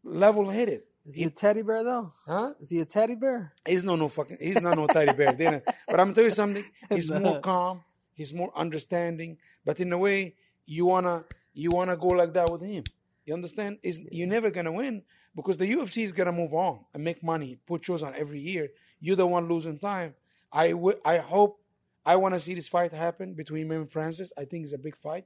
[0.04, 0.84] level headed.
[1.08, 2.12] Is he a teddy bear though?
[2.26, 2.54] Huh?
[2.62, 3.54] Is he a teddy bear?
[3.68, 5.34] He's no no fucking he's not no teddy bear.
[5.42, 5.62] Dana.
[5.90, 7.20] But I'm gonna tell you something, he's No.
[7.20, 9.38] more calm, he's more understanding.
[9.66, 12.84] But in a way, you wanna you wanna go like that with him.
[13.26, 13.80] You understand?
[13.84, 15.04] Is you're never gonna win
[15.36, 18.70] because the UFC is gonna move on and make money, put shows on every year.
[19.00, 20.16] You're the one losing time.
[20.52, 20.74] I
[21.04, 21.60] I hope
[22.06, 24.32] I want to see this fight happen between him and Francis.
[24.38, 25.26] I think it's a big fight,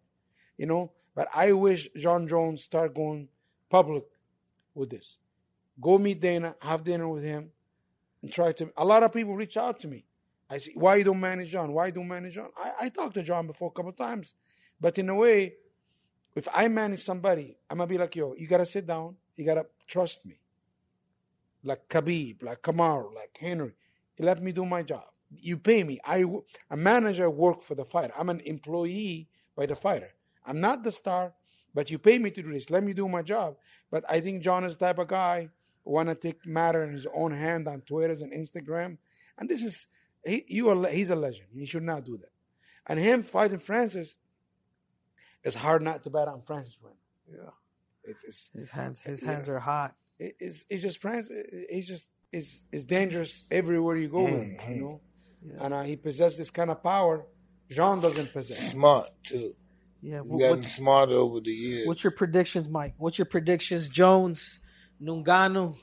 [0.58, 0.92] you know.
[1.14, 3.28] But I wish Jon Jones start going
[3.70, 4.04] public
[4.74, 5.18] with this.
[5.82, 7.52] Go meet Dana, have dinner with him,
[8.22, 8.72] and try to.
[8.78, 10.06] A lot of people reach out to me.
[10.50, 11.74] I see why you don't manage Jon.
[11.74, 12.50] Why you don't manage Jon?
[12.58, 14.34] I, I talked to Jon before a couple times,
[14.80, 15.54] but in a way,
[16.36, 19.16] if I manage somebody, I'm gonna be like, yo, you gotta sit down.
[19.40, 20.38] You gotta trust me.
[21.64, 23.74] Like Khabib, like Kamaru, like Henry.
[24.20, 25.06] Let me do my job.
[25.32, 25.98] You pay me.
[26.04, 26.26] I,
[26.70, 28.14] a manager work for the fighter.
[28.18, 30.14] I'm an employee by the fighter.
[30.46, 31.34] I'm not the star,
[31.74, 32.70] but you pay me to do this.
[32.70, 33.56] Let me do my job.
[33.90, 35.50] But I think Jon is the type of guy
[35.86, 38.98] want to take matter in his own hand on Twitter and Instagram.
[39.38, 39.88] And this is
[40.26, 41.48] he, you are he's a legend.
[41.54, 42.32] He should not do that.
[42.88, 44.18] And him fighting Francis,
[45.46, 46.90] it's hard not to bet on Francis now.
[47.32, 47.52] Yeah.
[48.04, 49.32] It's it's His hands, his Yeah.
[49.34, 49.96] hands are hot.
[50.20, 51.32] it- it's, it's just Francis.
[51.52, 54.58] It's just it's it's dangerous everywhere you go with him.
[54.76, 55.02] You know,
[55.46, 55.64] Yeah.
[55.66, 57.26] and uh, he possesses this kind of power.
[57.70, 58.72] Jean doesn't possess.
[58.72, 59.56] Smart too.
[60.02, 60.22] Yeah.
[60.24, 61.88] He What, gotten what's, smarter over the years.
[61.88, 62.96] what's your predictions, Mike?
[62.98, 63.90] What's your predictions?
[63.90, 64.60] Jones,
[65.02, 65.76] Ngannou,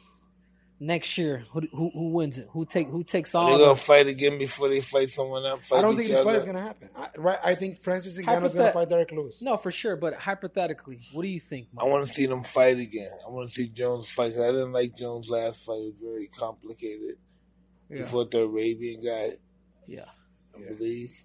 [0.79, 1.45] next year.
[1.53, 2.49] Who, who, who wins it?
[2.53, 3.57] Who take who takes Are all?
[3.59, 5.67] they gonna fight again before they fight someone else?
[5.69, 6.91] Fight I don't think this fight is gonna happen.
[6.97, 7.39] I, right?
[7.43, 9.41] I think Francis Ngannou is gonna fight Derrick Lewis.
[9.41, 9.97] No, for sure.
[9.97, 11.85] But hypothetically, what do you think, Mike?
[11.85, 13.11] I want to see them fight again.
[13.27, 14.33] I want to see Jones fight.
[14.33, 15.77] I didn't like Jones' last fight.
[15.77, 17.17] It was very complicated.
[17.89, 19.31] He fought the Arabian guy,
[19.87, 20.05] Yeah.
[20.57, 20.73] I Yeah.
[20.73, 21.23] believe.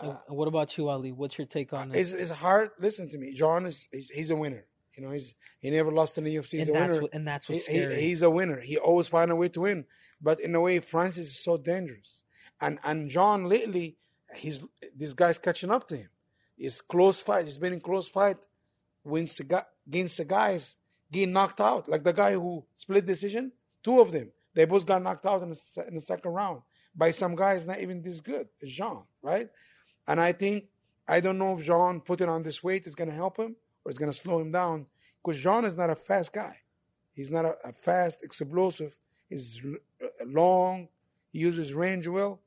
[0.00, 1.12] And and what about you, Ali?
[1.12, 2.12] What's your take on this?
[2.14, 2.70] It's, it's hard.
[2.80, 3.34] Listen to me.
[3.34, 4.64] Jon is he's, he's a winner.
[5.00, 6.58] You know, he's he never lost in the UFC.
[6.58, 7.00] He's and a winner.
[7.00, 8.00] what, and that's He- what's he- scary.
[8.02, 8.60] he's a winner.
[8.60, 9.86] He always find a way to win.
[10.20, 12.22] But in a way, Francis is so dangerous.
[12.60, 13.96] And and Jon lately,
[14.34, 14.62] he's
[14.94, 16.10] this guy's catching up to him.
[16.58, 17.46] It's close fight.
[17.46, 18.36] He's been in close fight
[19.02, 20.76] wins the against the guys
[21.10, 21.88] getting knocked out.
[21.88, 24.30] Like the guy who split decision, two of them.
[24.52, 26.60] They both got knocked out in the, in the second round
[26.94, 28.48] by some guys not even this good.
[28.66, 29.48] Jean, right?
[30.06, 30.64] And I think
[31.08, 33.90] I don't know if Jean putting on this weight is going to help him or
[33.90, 34.86] it's going to slow him down
[35.24, 36.56] because Jean is not a fast guy.
[37.12, 38.96] He's not a, a fast, explosive.
[39.28, 39.60] He's
[40.02, 40.88] uh, long.
[41.32, 42.40] He uses range well.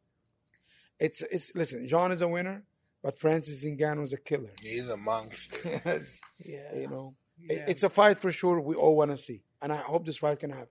[0.99, 1.87] It's it's listen.
[1.87, 2.63] Jean is a winner,
[3.01, 4.51] but Francis Ngannou is a killer.
[4.61, 5.81] He's a monster.
[6.39, 6.75] yeah.
[6.75, 7.55] you know, Yeah.
[7.57, 8.59] It- it's a fight for sure.
[8.61, 10.67] We all want to see, and I hope this fight can happen.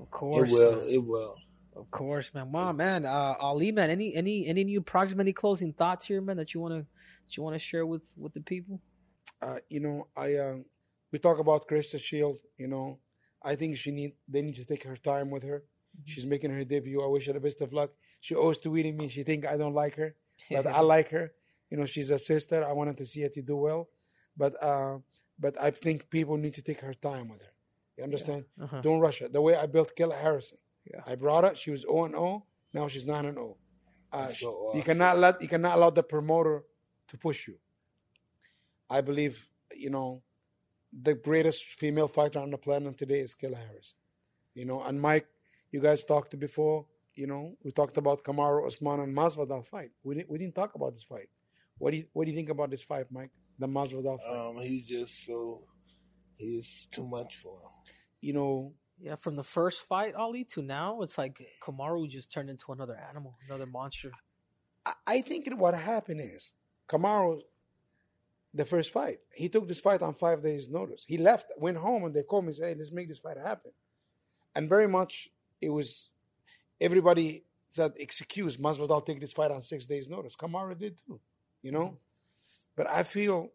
[0.00, 0.76] Of course, it will.
[0.76, 0.88] man.
[0.88, 1.36] It will.
[1.76, 2.50] Of course, man.
[2.52, 3.04] Wow, man.
[3.06, 3.90] Uh, Ali, man.
[3.90, 5.18] Any any any new projects?
[5.20, 6.36] Any closing thoughts here, man?
[6.36, 6.78] That you wanna
[7.26, 8.80] that you wanna share with with the people?
[9.42, 10.56] Uh, you know, I uh,
[11.12, 12.38] we talk about Claressa Shield.
[12.58, 12.98] You know,
[13.42, 15.62] I think she need they need to take her time with her.
[16.04, 17.02] She's making her debut.
[17.02, 17.90] I wish her the best of luck.
[18.20, 19.08] She always tweeting me.
[19.08, 20.14] She think I don't like her,
[20.50, 21.32] but I like her.
[21.70, 22.64] You know, she's a sister.
[22.64, 23.88] I wanted to see her to do well,
[24.36, 24.98] but uh,
[25.38, 27.52] but I think people need to take her time with her.
[27.96, 28.44] You understand?
[28.60, 28.80] Uh-huh.
[28.80, 29.28] Don't rush her.
[29.28, 30.58] The way I built Kayla Harrison.
[30.90, 31.00] Yeah.
[31.06, 31.54] I brought her.
[31.54, 32.44] She was 0 and 0.
[32.72, 33.56] Now she's 9 and 0.
[34.12, 36.64] Uh, That's so You cannot let you cannot allow the promoter
[37.08, 37.56] to push you.
[38.90, 40.22] I believe you know
[40.92, 43.94] the greatest female fighter on the planet today is Kayla Harris.
[44.54, 45.26] You know, and Mike,
[45.70, 46.86] you guys talked before.
[47.14, 49.90] You know, we talked about Kamaru Usman and Masvidal fight.
[50.02, 51.28] We didn't we didn't talk about this fight.
[51.78, 53.30] What do you What do you think about this fight, Mike?
[53.58, 54.36] The Masvidal fight.
[54.36, 55.62] Um, he's just so
[56.36, 57.94] he's too much for him.
[58.20, 62.50] you know, Yeah, from the first fight, Ali, to now, it's like Kamaru just turned
[62.50, 64.10] into another animal, another monster.
[64.84, 66.52] I, I think what happened is
[66.88, 67.40] Kamaru,
[68.52, 71.04] the first fight, he took this fight on five days' notice.
[71.06, 73.36] He left, went home, and they called me and said, "Hey, let's make this fight
[73.38, 73.72] happen."
[74.54, 75.28] And very much,
[75.60, 76.10] it was
[76.80, 81.20] everybody said, "Excuse Masvidal take this fight on six days' notice." Kamaru did too,
[81.62, 81.84] you know.
[81.84, 81.94] Mm-hmm.
[82.76, 83.50] But I feel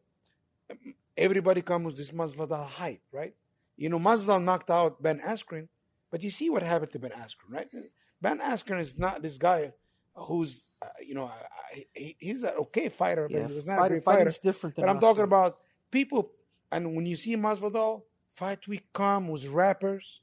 [1.18, 3.36] everybody comes with this Masvidal hype, right?
[3.76, 5.68] You know, Masvidal knocked out Ben Askren,
[6.10, 7.68] but you see what happened to Ben Askren, right?
[7.68, 7.88] Mm-hmm.
[8.22, 9.74] Ben Askren is not this guy
[10.16, 13.89] who's, uh, you know, I- I- he's an okay fighter, but he was not a
[13.89, 14.30] great fighter.
[14.41, 15.59] different But I'm talking about
[15.91, 16.32] people,
[16.72, 20.22] and when you see Masvidal, fight week come with rappers,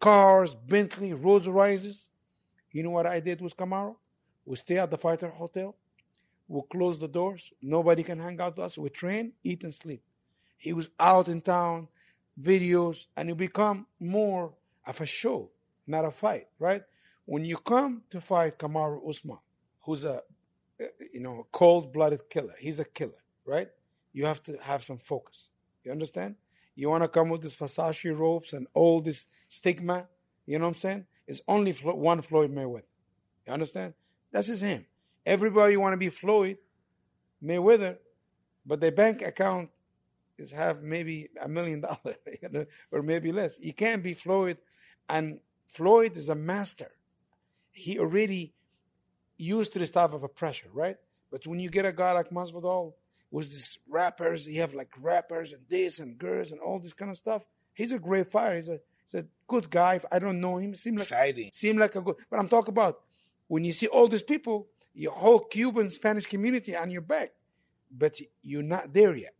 [0.00, 2.08] cars, Bentley, Rolls Royces.
[2.72, 3.96] You know what I did with Kamaru?
[4.44, 5.76] We stay at the fighter hotel.
[6.48, 7.52] We'll close the doors.
[7.62, 8.76] Nobody can hang out with us.
[8.78, 10.02] We train, eat, and sleep.
[10.58, 11.88] He was out in town,
[12.40, 14.54] videos, and it become more
[14.86, 15.50] of a show,
[15.86, 16.82] not a fight, right?
[17.24, 19.38] When you come to fight Kamaru Usman,
[19.82, 20.22] who's a
[20.80, 23.68] uh, you know cold-blooded killer, he's a killer, right?
[24.12, 25.50] You have to have some focus.
[25.84, 26.36] You understand?
[26.74, 30.08] You want to come with this Versace ropes and all this stigma,
[30.46, 31.06] you know what I'm saying?
[31.26, 32.82] It's only Flo- one Floyd Mayweather.
[33.46, 33.94] You understand?
[34.32, 34.86] That's just him.
[35.24, 36.58] Everybody want to be Floyd
[37.42, 37.98] Mayweather,
[38.66, 39.70] but their bank account
[40.38, 42.16] is have maybe a million dollars
[42.90, 43.58] or maybe less.
[43.60, 44.58] You can't be Floyd,
[45.08, 46.90] and Floyd is a master.
[47.72, 48.52] He already
[49.36, 50.96] used to this type of a pressure, right?
[51.30, 52.92] But when you get a guy like Masvidal
[53.30, 57.10] with these rappers, you have like rappers and this and girls and all this kind
[57.10, 57.42] of stuff.
[57.74, 58.56] He's a great fighter.
[58.56, 59.98] He's a he's a good guy.
[60.10, 60.74] I don't know him.
[60.74, 61.50] Seem like Exciting.
[61.52, 62.16] seem like a good.
[62.30, 63.00] But I'm talking about
[63.48, 67.32] when you see all these people, your whole Cuban Spanish community on your back,
[67.90, 69.34] but you're not there yet.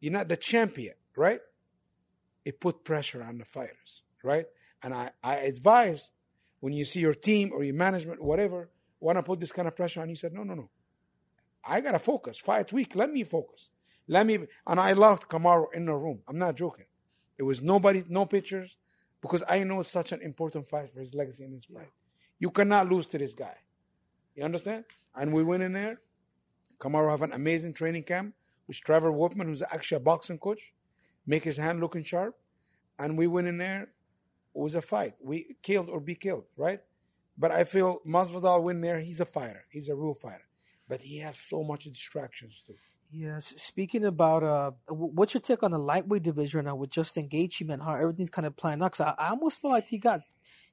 [0.00, 1.40] You're not the champion, right?
[2.46, 4.46] It put pressure on the fighters, right?
[4.82, 6.10] And I, I advise
[6.60, 9.74] when you see your team or your management, whatever, want to put this kind of
[9.74, 10.70] pressure on you, said, no, no, no.
[11.64, 12.38] I gotta focus.
[12.38, 12.94] Fight week.
[12.94, 13.68] Let me focus.
[14.08, 14.38] Let me.
[14.66, 16.20] And I locked Kamaru in the room.
[16.26, 16.86] I'm not joking.
[17.38, 18.76] It was nobody, no pictures,
[19.20, 21.90] because I know it's such an important fight for his legacy in his fight.
[22.38, 23.56] You cannot lose to this guy.
[24.34, 24.84] You understand?
[25.14, 26.00] And we went in there.
[26.78, 28.34] Kamaru have an amazing training camp
[28.66, 30.72] with Trevor Wittman, who's actually a boxing coach,
[31.26, 32.36] make his hand looking sharp.
[32.98, 33.88] And we went in there.
[34.54, 35.14] Was a fight.
[35.22, 36.80] We killed or be killed, right?
[37.38, 39.00] But I feel Masvidal win there.
[39.00, 39.64] He's a fighter.
[39.70, 40.46] He's a real fighter.
[40.88, 42.74] But he has so much distractions too.
[43.12, 43.54] Yes.
[43.56, 47.66] Speaking about uh, what's your take on the lightweight division right now with Justin Gaethje,
[47.66, 47.80] man?
[47.80, 48.92] How everything's kind of playing out?
[48.92, 50.20] 'Cause I, I almost feel like he got,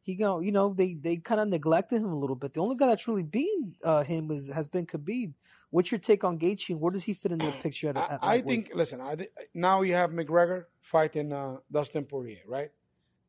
[0.01, 2.53] he go, you know, they they kind of neglected him a little bit.
[2.53, 5.33] The only guy that's really beaten uh, him is has been Khabib.
[5.69, 6.69] What's your take on Gaethje?
[6.69, 7.89] and Where does he fit in the picture?
[7.89, 8.65] At, I, at I lightweight?
[8.65, 8.75] think.
[8.75, 12.69] Listen, I thi- now you have McGregor fighting uh, Dustin Poirier, right?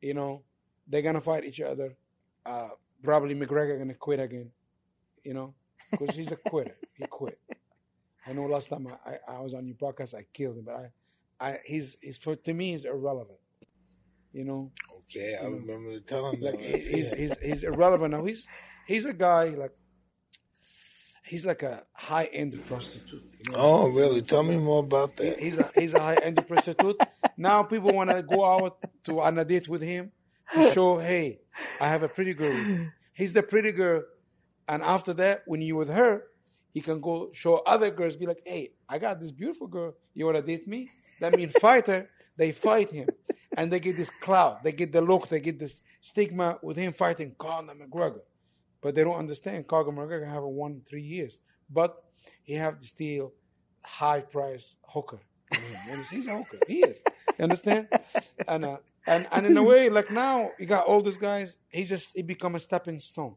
[0.01, 0.43] You know
[0.87, 1.95] they're gonna fight each other.
[2.45, 2.69] Uh,
[3.03, 4.51] probably McGregor gonna quit again.
[5.23, 5.53] You know,
[5.91, 6.77] because he's a quitter.
[6.95, 7.39] he quit.
[8.25, 10.75] I know last time I, I, I was on your podcast, I killed him, but
[11.39, 13.39] I, I he's he's for to me he's irrelevant.
[14.31, 14.71] You know,
[15.09, 18.23] Okay, I You know, remember telling like he- he's he's he's irrelevant now.
[18.23, 18.47] He's
[18.87, 19.73] he's a guy like
[21.25, 23.23] he's like a high end prostitute.
[23.45, 23.57] You know?
[23.57, 24.21] Oh, really?
[24.21, 25.39] Tell me more about that.
[25.39, 26.99] He's a he's a high end prostitute.
[27.39, 30.11] Now people want to go out to on a date with him
[30.53, 31.39] to show, hey,
[31.79, 32.89] I have a pretty girl.
[33.13, 34.03] He's the pretty girl,
[34.67, 36.23] and after that, when you with her,
[36.73, 39.95] he can go show other girls, be like, hey, I got this beautiful girl.
[40.13, 40.89] You want to date me?
[41.21, 42.09] That means fighter.
[42.35, 43.07] They fight him,
[43.55, 44.61] and they get this clout.
[44.61, 45.29] They get the look.
[45.29, 48.21] They get this stigma with him fighting Conor McGregor.
[48.81, 52.03] But they don't understand Conor McGregor haven't won three years, but
[52.43, 53.31] he have to steal
[53.81, 55.21] high price hooker.
[55.51, 55.61] him.
[55.89, 56.59] And He's a hooker.
[56.67, 57.01] He is.
[57.39, 57.87] You understand?
[58.47, 58.77] And uh,
[59.07, 61.57] and and in a way, like now you got all these guys.
[61.69, 63.35] He just he become a stepping stone.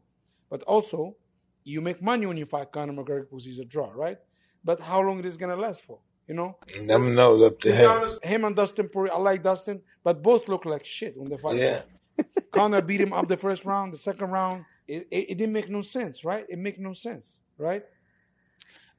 [0.49, 1.15] But also,
[1.63, 4.17] you make money when you fight Conor McGregor because he's a draw, right?
[4.63, 5.99] But how long it is gonna last for?
[6.27, 6.57] You know?
[6.81, 7.91] Never knows up To to him.
[7.91, 11.37] honest, him and Dustin Poirier, I like Dustin, but both look like shit when they
[11.37, 11.55] fight.
[11.55, 11.81] Yeah.
[12.51, 14.65] Conor beat him up the first round, the second round.
[14.87, 16.45] It, it, it didn't make no sense, right?
[16.49, 17.83] It make no sense, right?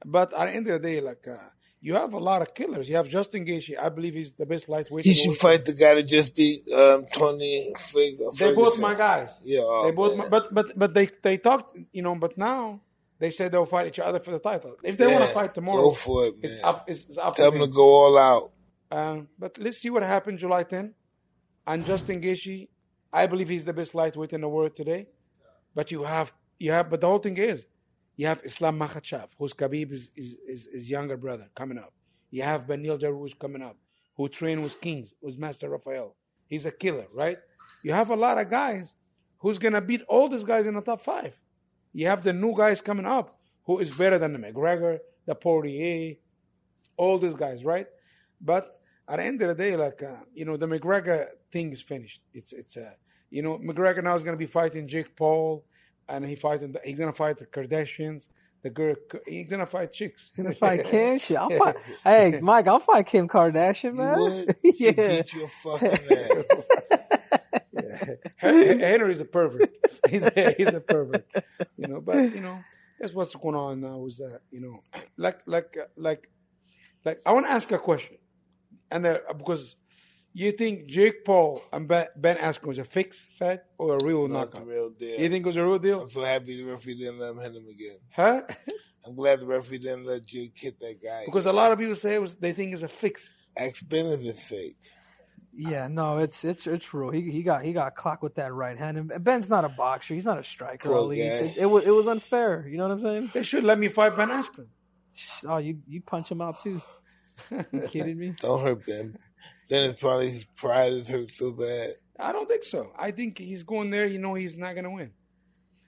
[0.03, 1.37] But at the end of the day, like uh,
[1.85, 2.89] you have a lot of killers.
[2.89, 3.77] You have Justin Gaethje.
[3.79, 5.05] I believe he's the best lightweight.
[5.05, 9.39] He should fight the guy that just beat um, Tony Frig- They both my guys.
[9.43, 10.17] Yeah, oh, they both.
[10.17, 12.15] My, but but but they they talked, you know.
[12.15, 12.81] But now
[13.19, 14.75] they said they'll fight each other for the title.
[14.81, 16.39] If they want to fight tomorrow, Go for it, man.
[16.43, 16.85] it's up.
[16.87, 18.51] It's, it's up Tell to him to go all out.
[18.89, 20.91] Um, but let's see what happens July 10.
[21.67, 22.67] And Justin Gaethje,
[23.13, 25.07] I believe he's the best lightweight in the world today.
[25.75, 26.89] But you have you have.
[26.89, 27.67] But the whole thing is,
[28.17, 31.93] You have Islam Makhachev, who's Khabib is, is, is, younger brother coming up.
[32.31, 33.77] You have Beneil Dariush coming up,
[34.15, 36.15] who trained with Kings, with Master Raphael.
[36.47, 37.37] He's a killer, right?
[37.83, 38.95] You have a lot of guys
[39.39, 41.33] who's gonna beat all these guys in the top five.
[41.93, 46.15] You have the new guys coming up who is better than the McGregor, the Poirier,
[46.97, 47.87] all these guys, right?
[48.39, 48.71] But
[49.07, 52.21] at the end of the day, like uh, you know, the McGregor thing is finished.
[52.33, 52.91] It's it's uh,
[53.29, 55.65] you know, McGregor now is gonna be fighting Jake Paul,
[56.09, 58.27] and he fighting the, he's gonna fight the Kardashians.
[58.63, 58.95] The girl,
[59.27, 60.31] he's gonna fight chicks.
[60.35, 61.17] He's gonna fight Kim.
[61.19, 61.75] Shit, I'll fight.
[62.03, 64.17] hey, Mike, I'll fight Kim Kardashian, man.
[64.17, 64.55] You would?
[64.63, 64.91] Yeah.
[65.21, 66.45] beat your fucking ass.
[68.37, 69.69] Henry's a pervert.
[70.09, 71.25] He's a, he's a pervert,
[71.77, 72.01] you know.
[72.01, 72.59] But you know,
[72.99, 74.05] that's what's going on now.
[74.05, 74.83] Is that you know,
[75.17, 76.29] like like uh, like
[77.03, 78.17] like I want to ask a question,
[78.91, 79.75] and uh, because
[80.37, 84.27] you think Jake Paul and Ben, ben Askren was a fix fight or a real
[84.27, 84.67] Not the knockout?
[84.67, 85.19] real deal.
[85.19, 86.01] You think it was a real deal?
[86.01, 87.97] I'm so happy the referee didn't let him hit him again.
[88.13, 88.41] Huh?
[89.05, 91.23] I'm glad the referee didn't let Jake hit that guy.
[91.25, 93.31] Because a lot of people say it was they think it's a fix.
[93.55, 94.75] Ask Ben if it's fake.
[95.57, 97.11] Yeah, no, it's it's it's real.
[97.11, 98.97] He he got he got clocked with that right hand.
[98.97, 100.13] And Ben's not a boxer.
[100.13, 100.89] He's not a striker.
[100.89, 101.21] Poor Ali.
[101.21, 102.67] It, it was it was unfair.
[102.67, 103.31] You know what I'm saying?
[103.33, 104.67] They should let me fight Ben Askren.
[105.47, 106.81] Oh, you you punch him out too.
[107.71, 108.33] You kidding me?
[108.41, 109.17] Don't hurt Ben.
[109.67, 111.95] Then it's probably his pride is hurt so bad.
[112.19, 112.91] I don't think so.
[112.97, 114.05] I think he's going there.
[114.05, 115.11] You know, he's not gonna win.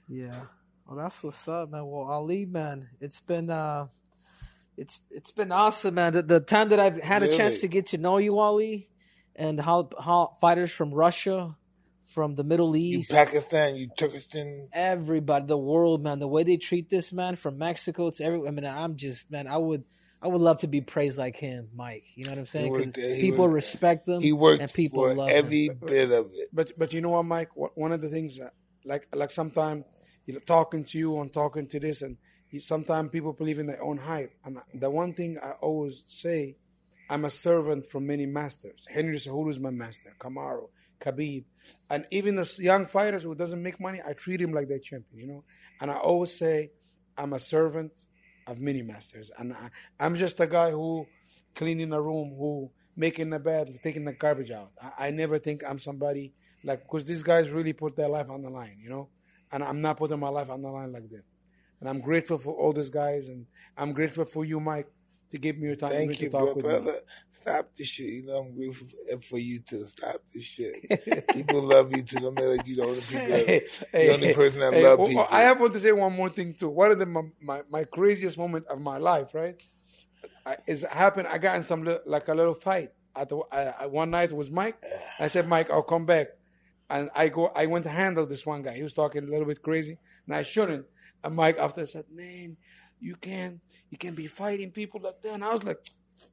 [0.08, 0.42] Yeah.
[0.86, 1.86] Well, that's what's up, man.
[1.86, 3.88] Well, Ali, man, it's been uh,
[4.78, 6.14] it's it's been awesome, man.
[6.14, 8.90] The, the time that I've had a chance to get to know you, Ali,
[9.36, 11.56] and how how fighters from Russia,
[12.06, 14.70] from the Middle You East, Pakistan, you Turkestan.
[14.72, 18.48] everybody, the world, man, the way they treat this man, from Mexico to every.
[18.48, 19.84] I mean, I'm just, man, I would.
[20.22, 22.06] I would love to be praised like him, Mike.
[22.16, 22.72] You know what I'm saying?
[22.72, 24.22] worked people was- respect him.
[24.22, 25.80] He worked and people for love every him.
[25.86, 26.50] bit of it.
[26.52, 27.50] But but you know what, Mike?
[27.56, 28.54] One of the things that
[28.84, 29.86] like like sometimes
[30.26, 32.18] you know, talking to you and talking to this, and
[32.60, 34.34] sometimes people believe in their own hype.
[34.44, 36.58] And the one thing I always say,
[37.10, 38.86] I'm a servant from many masters.
[38.90, 40.14] Henry Cejudo is my master.
[40.20, 40.68] Kamaru,
[41.00, 41.46] Khabib,
[41.90, 45.20] and even the young fighters who doesn't make money, I treat him like their champion.
[45.20, 45.44] You know,
[45.80, 46.72] and I always say,
[47.18, 47.94] I'm a servant
[48.48, 49.70] of many masters, and I,
[50.00, 51.06] I'm just a guy who
[51.56, 54.72] cleaning a room, who making the bed, taking the garbage out.
[54.82, 56.34] I, I never think I'm somebody
[56.64, 59.10] like because these guys really put their life on the line, you know,
[59.52, 61.24] and I'm not putting my life on the line like that.
[61.80, 63.46] And I'm grateful for all these guys, and
[63.78, 64.88] I'm grateful for you, Mike,
[65.30, 66.96] to give me your time Thank to you, talk brother.
[67.42, 68.08] Stop this shit.
[68.08, 68.88] You know I'm grateful
[69.22, 71.28] for- you to stop this shit.
[71.34, 72.20] people love you too.
[72.20, 73.28] Don't make like you the only people.
[73.28, 75.28] That, the only person that hey, love oh, oh, people.
[75.32, 76.70] I have to say one more thing too.
[76.70, 79.56] One of the my, my, my craziest moment of my life, right,
[80.46, 81.28] I, is happened.
[81.30, 84.34] I got in some li- like a little fight at the I, I- one night
[84.34, 84.84] with Mike.
[85.20, 86.28] I said, Mike, I'll come back,
[86.90, 87.48] and I go.
[87.56, 88.74] I went to handle this one guy.
[88.74, 90.86] He was talking a little bit crazy, and I shouldn't.
[91.24, 92.58] And Mike after said, "Man,
[93.00, 93.60] you can't
[93.90, 95.80] you can't be fighting people like that." And I was like,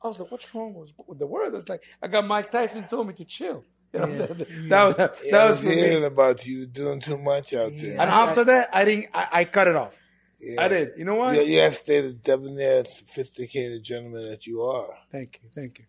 [0.03, 2.85] I was like, "What's wrong with, with the world?" It's like I got Mike Tyson
[2.87, 3.65] told me to chill.
[3.93, 4.69] You know what I'm saying?
[4.69, 5.77] That was that yeah, was was for me.
[5.77, 7.93] hearing about you doing too much out there.
[7.93, 9.07] And after that, I didn't.
[9.15, 9.97] I, I cut it off.
[10.41, 10.63] Yeah.
[10.63, 10.91] I did.
[10.97, 11.37] You know what?
[11.37, 14.95] You, you have to stay the debonair, sophisticated gentleman that you are.
[15.13, 15.49] Thank you.
[15.55, 15.85] Thank you.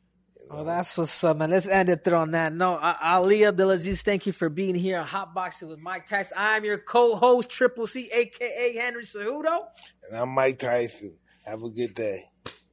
[0.49, 1.49] Oh, that's what's up, man.
[1.49, 4.99] Let's end it there on that No, Uh, Ali Abdelaziz, thank you for being here
[4.99, 6.37] on Hotboxin' with Mike Tyson.
[6.39, 9.65] I'm your co-host, Triple C, aka Henry Cejudo.
[10.07, 11.17] And I'm Mike Tyson.
[11.45, 12.23] Have a good day.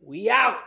[0.00, 0.58] We out.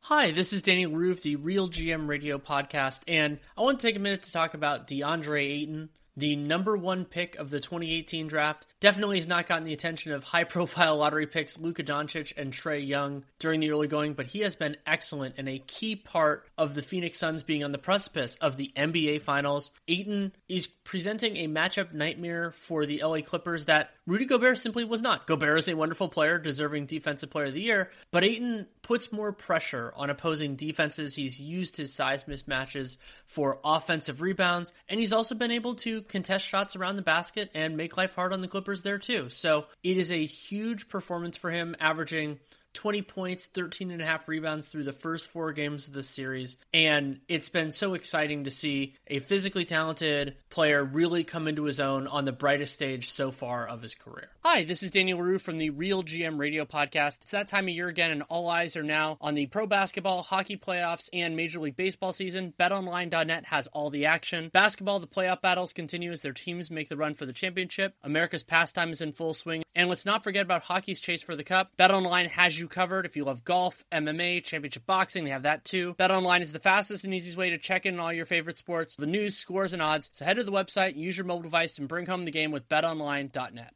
[0.00, 3.94] Hi, this is Danny Roof, the Real GM Radio podcast, and I want to take
[3.94, 8.66] a minute to talk about DeAndre Ayton, the number one pick of the 2018 draft.
[8.80, 12.86] Definitely has not gotten the attention of high profile lottery picks Luka Doncic and Trae
[12.86, 16.76] Young during the early going, but he has been excellent and a key part of
[16.76, 19.72] the Phoenix Suns being on the precipice of the NBA Finals.
[19.88, 25.02] Ayton is presenting a matchup nightmare for the LA Clippers that Rudy Gobert simply was
[25.02, 25.26] not.
[25.26, 29.32] Gobert is a wonderful player, deserving Defensive Player of the Year, but Ayton puts more
[29.32, 31.14] pressure on opposing defenses.
[31.14, 36.46] He's used his size mismatches for offensive rebounds, and he's also been able to contest
[36.46, 39.30] shots around the basket and make life hard on the Clippers there too.
[39.30, 42.38] So it is a huge performance for him, averaging
[42.78, 46.56] 20 points, 13 and a half rebounds through the first four games of the series.
[46.72, 51.80] And it's been so exciting to see a physically talented player really come into his
[51.80, 54.30] own on the brightest stage so far of his career.
[54.44, 57.22] Hi, this is Daniel Leroux from the Real GM Radio Podcast.
[57.22, 60.22] It's that time of year again, and all eyes are now on the pro basketball,
[60.22, 62.54] hockey playoffs, and Major League Baseball season.
[62.60, 64.50] BetOnline.net has all the action.
[64.52, 67.96] Basketball, the playoff battles continue as their teams make the run for the championship.
[68.04, 69.64] America's pastime is in full swing.
[69.74, 71.72] And let's not forget about hockey's chase for the cup.
[71.76, 73.06] BetOnline has you covered.
[73.06, 75.94] If you love golf, MMA, championship boxing, they have that too.
[75.98, 78.96] BetOnline is the fastest and easiest way to check in on all your favorite sports,
[78.96, 80.10] the news, scores, and odds.
[80.12, 82.68] So head to the website, use your mobile device, and bring home the game with
[82.68, 83.74] BetOnline.net.